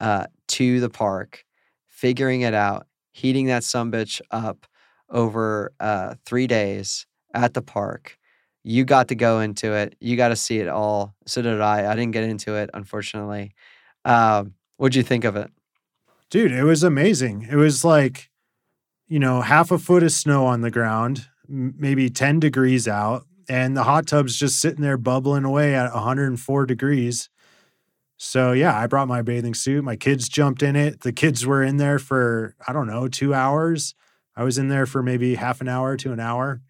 [0.00, 1.44] uh, to the park,
[1.88, 4.66] figuring it out, heating that sumbitch up
[5.08, 8.18] over uh, three days at the park.
[8.64, 9.96] You got to go into it.
[9.98, 11.14] You got to see it all.
[11.26, 11.90] So did I.
[11.90, 13.54] I didn't get into it, unfortunately.
[14.04, 15.50] Um, what'd you think of it?
[16.32, 17.46] Dude, it was amazing.
[17.50, 18.30] It was like,
[19.06, 23.26] you know, half a foot of snow on the ground, m- maybe 10 degrees out,
[23.50, 27.28] and the hot tub's just sitting there bubbling away at 104 degrees.
[28.16, 29.84] So, yeah, I brought my bathing suit.
[29.84, 31.02] My kids jumped in it.
[31.02, 33.94] The kids were in there for, I don't know, two hours.
[34.34, 36.62] I was in there for maybe half an hour to an hour.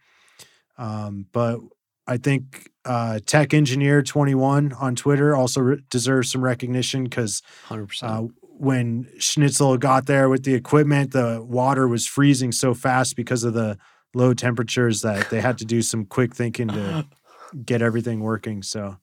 [0.76, 1.60] Um, but
[2.08, 8.02] I think uh, Tech Engineer 21 on Twitter also re- deserves some recognition because 100%.
[8.02, 8.26] uh,
[8.62, 13.54] when Schnitzel got there with the equipment, the water was freezing so fast because of
[13.54, 13.76] the
[14.14, 17.04] low temperatures that they had to do some quick thinking to
[17.64, 18.62] get everything working.
[18.62, 18.98] So,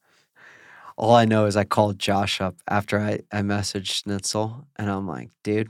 [0.95, 5.05] All I know is I called Josh up after I, I messaged Schnitzel and I'm
[5.05, 5.69] like, dude,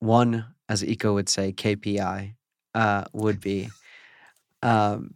[0.00, 2.34] one, as Eco would say, KPI
[2.74, 3.68] uh, would be
[4.64, 5.14] um,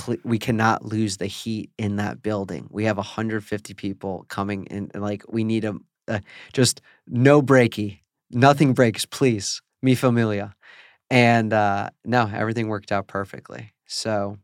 [0.00, 2.68] pl- we cannot lose the heat in that building.
[2.70, 4.90] We have 150 people coming in.
[4.94, 5.74] and, Like, we need a,
[6.08, 6.22] a
[6.52, 9.62] just no breaky, nothing breaks, please.
[9.82, 10.54] Mi familia.
[11.10, 13.72] and uh, no, everything worked out perfectly.
[13.86, 14.38] So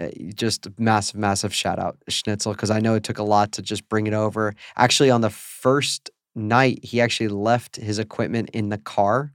[0.00, 3.62] uh, just massive, massive shout out Schnitzel because I know it took a lot to
[3.62, 4.54] just bring it over.
[4.76, 9.32] Actually, on the first night, he actually left his equipment in the car.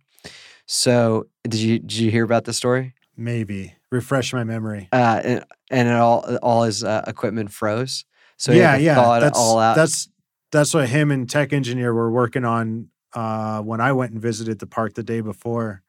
[0.67, 2.93] So did you did you hear about the story?
[3.18, 4.89] Maybe refresh my memory.
[4.91, 8.05] Uh, and, and it all all his uh, equipment froze.
[8.38, 9.20] So yeah, yeah.
[9.20, 9.76] That's all out.
[9.76, 10.07] that's
[10.51, 14.59] that's what him and tech engineer were working on uh, when I went and visited
[14.59, 15.84] the park the day before.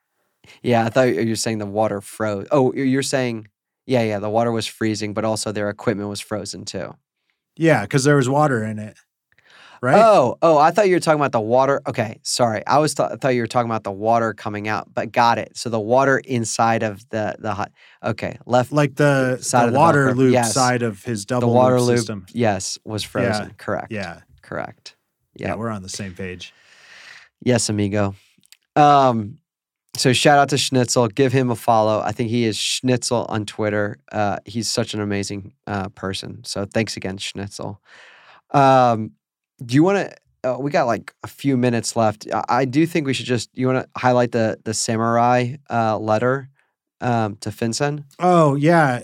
[0.63, 2.47] Yeah, I thought you were saying the water froze.
[2.51, 3.49] Oh, you're you're saying,
[3.87, 6.95] yeah, yeah, the water was freezing, but also their equipment was frozen too.
[7.57, 8.97] Yeah, because there was water in it.
[9.81, 10.03] Right?
[10.03, 11.81] Oh, oh, I thought you were talking about the water.
[11.87, 15.13] Okay, sorry, I was th- thought you were talking about the water coming out, but
[15.13, 15.57] got it.
[15.57, 17.71] So the water inside of the the hot.
[18.05, 18.73] Okay, left.
[18.73, 20.53] like the, Side the of the water loop Yes.
[20.55, 22.27] side of his double the water loop system.
[22.33, 23.55] yes, was frozen.
[23.57, 23.93] Correct.
[23.93, 24.97] Yeah, Correct.
[25.37, 25.55] yeah, Yeah.
[25.55, 26.53] we're on the same page.
[27.41, 28.15] Yes, amigo.
[28.75, 29.39] Um,
[29.97, 31.09] so shout out to Schnitzel.
[31.09, 32.01] Give him a follow.
[32.01, 33.99] I think he is Schnitzel on Twitter.
[34.13, 36.43] Uh, he's such an amazing uh, person.
[36.45, 37.81] So thanks again, Schnitzel.
[38.53, 39.13] Um,
[39.65, 40.17] do you want to?
[40.45, 42.27] Uh, we got like a few minutes left.
[42.33, 43.51] I, I do think we should just.
[43.55, 46.49] You want to highlight the the Samourai uh, letter
[47.01, 48.05] um, to FinCEN?
[48.19, 49.03] Oh yeah,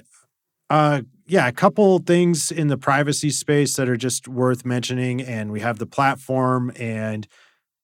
[0.70, 1.48] uh, yeah.
[1.48, 5.78] A couple things in the privacy space that are just worth mentioning, and we have
[5.78, 6.72] the platform.
[6.76, 7.26] And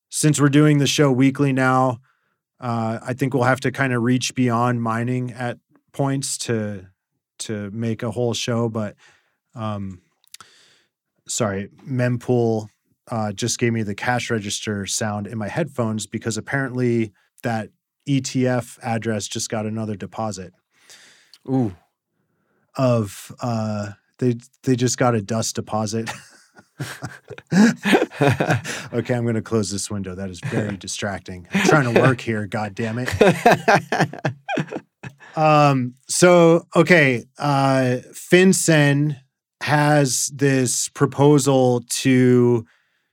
[0.09, 1.99] since we're doing the show weekly now,
[2.59, 5.57] uh, I think we'll have to kind of reach beyond mining at
[5.91, 6.87] points to
[7.39, 8.69] to make a whole show.
[8.69, 8.95] But
[9.55, 10.01] um,
[11.31, 12.67] sorry, mempool
[13.09, 17.11] uh, just gave me the cash register sound in my headphones because apparently
[17.43, 17.69] that
[18.07, 20.53] ETF address just got another deposit
[21.47, 21.75] Ooh,
[22.77, 26.09] of uh they they just got a dust deposit.
[27.53, 30.15] okay, I'm going to close this window.
[30.15, 31.47] That is very distracting.
[31.53, 33.13] I'm trying to work here, god damn it.
[35.35, 39.20] Um so okay, uh FinCEN
[39.61, 42.65] has this proposal to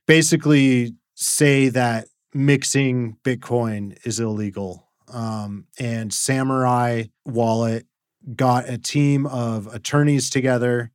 [0.07, 4.87] basically say that mixing Bitcoin is illegal.
[5.07, 7.85] Um, and Samourai Wallet
[8.35, 10.91] got a team of attorneys together.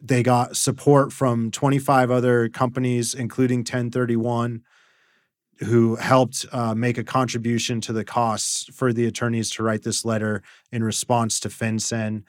[0.00, 4.62] They got support from 25 other companies, including Ten31,
[5.60, 10.04] who helped uh, make a contribution to the costs for the attorneys to write this
[10.04, 12.22] letter in response to FinCEN.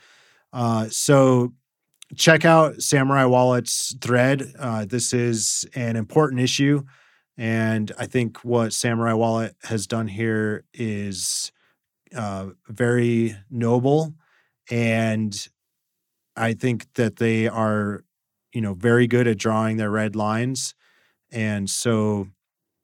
[0.53, 1.53] Uh, so
[2.15, 4.53] check out Samourai Wallet's thread.
[4.57, 6.83] Uh, this is an important issue.
[7.37, 11.51] And I think what Samourai Wallet has done here is
[12.15, 14.13] uh, very noble.
[14.69, 15.47] And
[16.35, 18.03] I think that they are,
[18.53, 20.75] you know, very good at drawing their red lines.
[21.31, 22.27] And so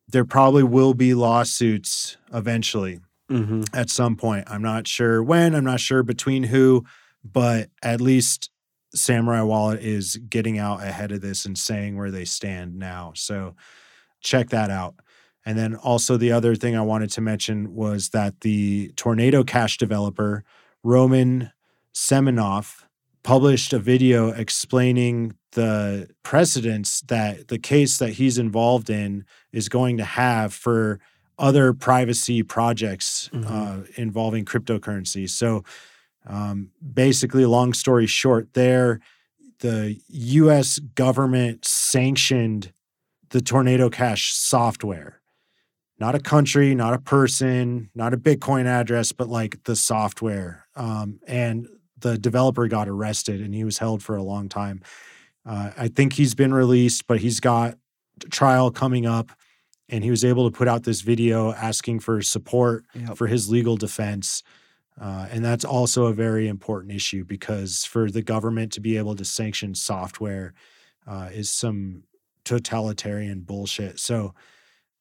[0.07, 2.99] there probably will be lawsuits eventually
[3.29, 4.45] hmm at some point.
[4.47, 6.85] I'm not sure when, I'm not sure between who,
[7.25, 8.49] but at least
[8.95, 13.11] Samourai Wallet is getting out ahead of this and saying where they stand now.
[13.15, 13.55] So
[14.21, 14.95] check that out.
[15.45, 19.77] And then also the other thing I wanted to mention was that the Tornado Cash
[19.77, 20.43] developer,
[20.83, 21.51] Roman
[21.93, 22.83] Semenov,
[23.23, 29.97] published a video explaining the precedents that the case that he's involved in is going
[29.97, 30.99] to have for
[31.39, 33.45] other privacy projects Mhm.
[33.49, 35.29] uh, involving cryptocurrency.
[35.29, 35.63] So,
[36.27, 38.99] um, basically, long story short, there,
[39.59, 42.71] the US government sanctioned
[43.29, 45.21] the Tornado Cash software.
[45.99, 50.67] Not a country, not a person, not a Bitcoin address, but like the software.
[50.75, 51.67] Um, and
[51.97, 54.81] the developer got arrested and he was held for a long time.
[55.43, 57.77] Uh, I think he's been released, but he's got
[58.29, 59.31] trial coming up.
[59.89, 63.15] And he was able to put out this video asking for support Yep.
[63.17, 64.43] for his legal defense.
[64.99, 69.15] Uh, and that's also a very important issue because for the government to be able
[69.15, 70.53] to sanction software
[71.05, 72.03] uh, is some
[72.43, 73.99] totalitarian bullshit.
[73.99, 74.33] So,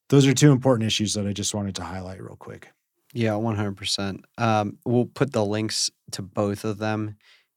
[0.08, 2.70] those are two important issues that I just wanted to highlight real quick.
[3.12, 4.24] Yeah, one hundred percent.
[4.38, 7.16] Um, we'll put the links to both of them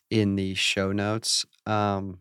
[0.09, 1.45] in the show notes.
[1.65, 2.19] Um,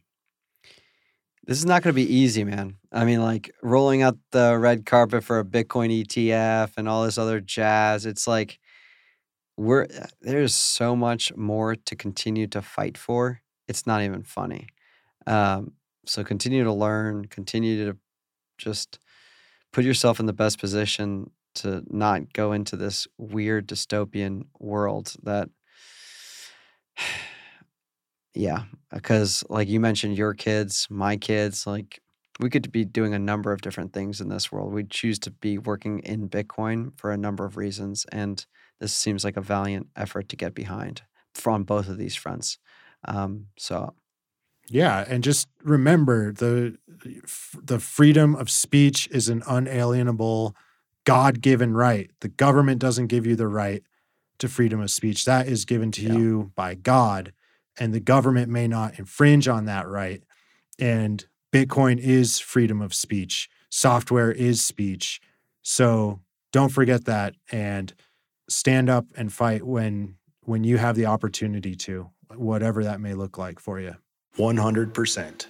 [1.46, 2.76] this is not going to be easy, man.
[2.92, 7.16] I mean, like rolling out the red carpet for a Bitcoin ETF and all this
[7.16, 8.04] other jazz.
[8.04, 8.58] It's like
[9.58, 9.86] we're
[10.22, 13.40] there's so much more to continue to fight for.
[13.66, 14.68] It's not even funny.
[15.26, 15.72] Um,
[16.06, 17.26] so continue to learn.
[17.26, 17.98] Continue to
[18.56, 18.98] just
[19.72, 25.48] put yourself in the best position to not go into this weird dystopian world that
[28.34, 32.00] yeah because like you mentioned your kids my kids like
[32.40, 34.72] we could be doing a number of different things in this world.
[34.72, 38.44] We choose to be working in Bitcoin for a number of reasons, and
[38.80, 41.02] this seems like a valiant effort to get behind
[41.34, 42.58] from both of these fronts.
[43.04, 43.94] Um, so
[44.68, 46.76] Yeah, and just remember the
[47.62, 50.54] the freedom of speech is an unalienable
[51.04, 52.10] God-given right.
[52.20, 53.82] The government doesn't give you the right
[54.38, 55.24] to freedom of speech.
[55.24, 56.14] That is given to Yeah.
[56.14, 57.32] you by God,
[57.78, 60.22] and the government may not infringe on that right.
[60.78, 63.48] And Bitcoin is freedom of speech.
[63.70, 65.20] Software is speech.
[65.62, 66.20] So
[66.52, 67.94] don't forget that and
[68.48, 73.36] stand up and fight when when you have the opportunity to, whatever that may look
[73.36, 73.94] like for you.
[74.38, 75.46] 100%.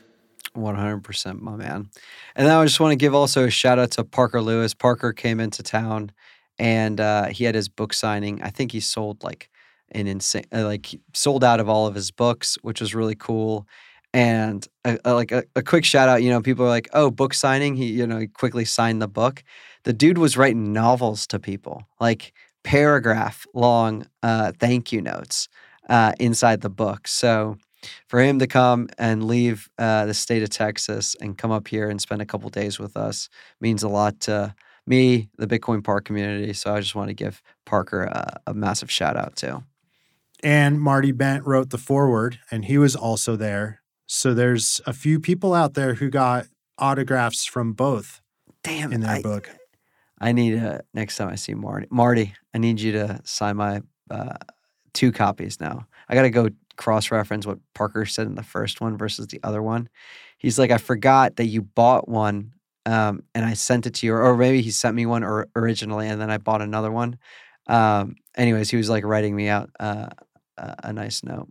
[0.56, 1.88] 100%, my man.
[2.34, 4.74] And then I just want to give also a shout out to Parker Lewis.
[4.74, 6.10] Parker came into town
[6.58, 8.42] and uh, he had his book signing.
[8.42, 9.50] I think he sold like
[9.92, 13.68] an insane, uh, like sold out of all of his books, which was really cool.
[14.12, 17.10] And a, a- like a, a quick shout out, you know, people are like, oh,
[17.10, 17.76] book signing.
[17.76, 19.44] He, you know, he quickly signed the book.
[19.84, 22.32] The dude was writing novels to people, like
[22.68, 25.48] paragraph long uh, thank you notes
[25.88, 27.08] uh, inside the book.
[27.08, 27.56] So,
[28.08, 31.88] for him to come and leave uh, the state of Texas and come up here
[31.88, 34.54] and spend a couple days with us means a lot to
[34.86, 36.52] me, the Bitcoin Park community.
[36.52, 39.62] So I just want to give Parker a, a massive shout out too.
[40.42, 43.80] And Marty Bent wrote the foreword, and he was also there.
[44.06, 48.20] So there's a few people out there who got autographs from both
[48.62, 49.48] Damn, in their I, book.
[50.20, 51.86] I need uh, next time I see Marty.
[51.90, 54.34] Marty, I need you to sign my uh,
[54.92, 55.86] two copies now.
[56.08, 59.40] I got to go cross reference what Parker said in the first one versus the
[59.42, 59.88] other one.
[60.38, 62.52] He's like, I forgot that you bought one
[62.86, 66.08] um, and I sent it to you, or maybe he sent me one or, originally
[66.08, 67.18] and then I bought another one.
[67.66, 70.08] Um, anyways, he was like writing me out uh,
[70.56, 71.48] a, a nice note.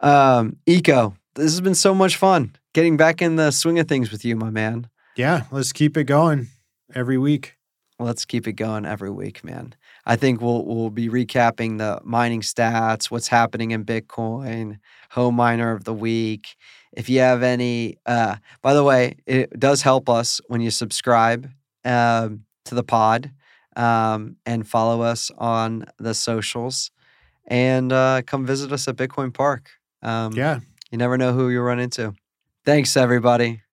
[0.00, 4.12] Um, Eco, this has been so much fun getting back in the swing of things
[4.12, 4.88] with you, my man.
[5.16, 6.48] Yeah, let's keep it going
[6.94, 7.56] every week.
[8.00, 9.74] Let's keep it going every week, man.
[10.04, 14.78] I think we'll we'll be recapping the mining stats, what's happening in Bitcoin,
[15.10, 16.56] home miner of the week.
[16.92, 21.48] If you have any, uh, by the way, it does help us when you subscribe
[21.84, 23.30] um, to the pod
[23.76, 26.90] um, and follow us on the socials,
[27.46, 29.70] and uh, come visit us at Bitcoin Park.
[30.02, 30.60] Um, Yeah.
[30.90, 32.14] you never know who you'll run into.
[32.64, 33.63] Thanks, everybody.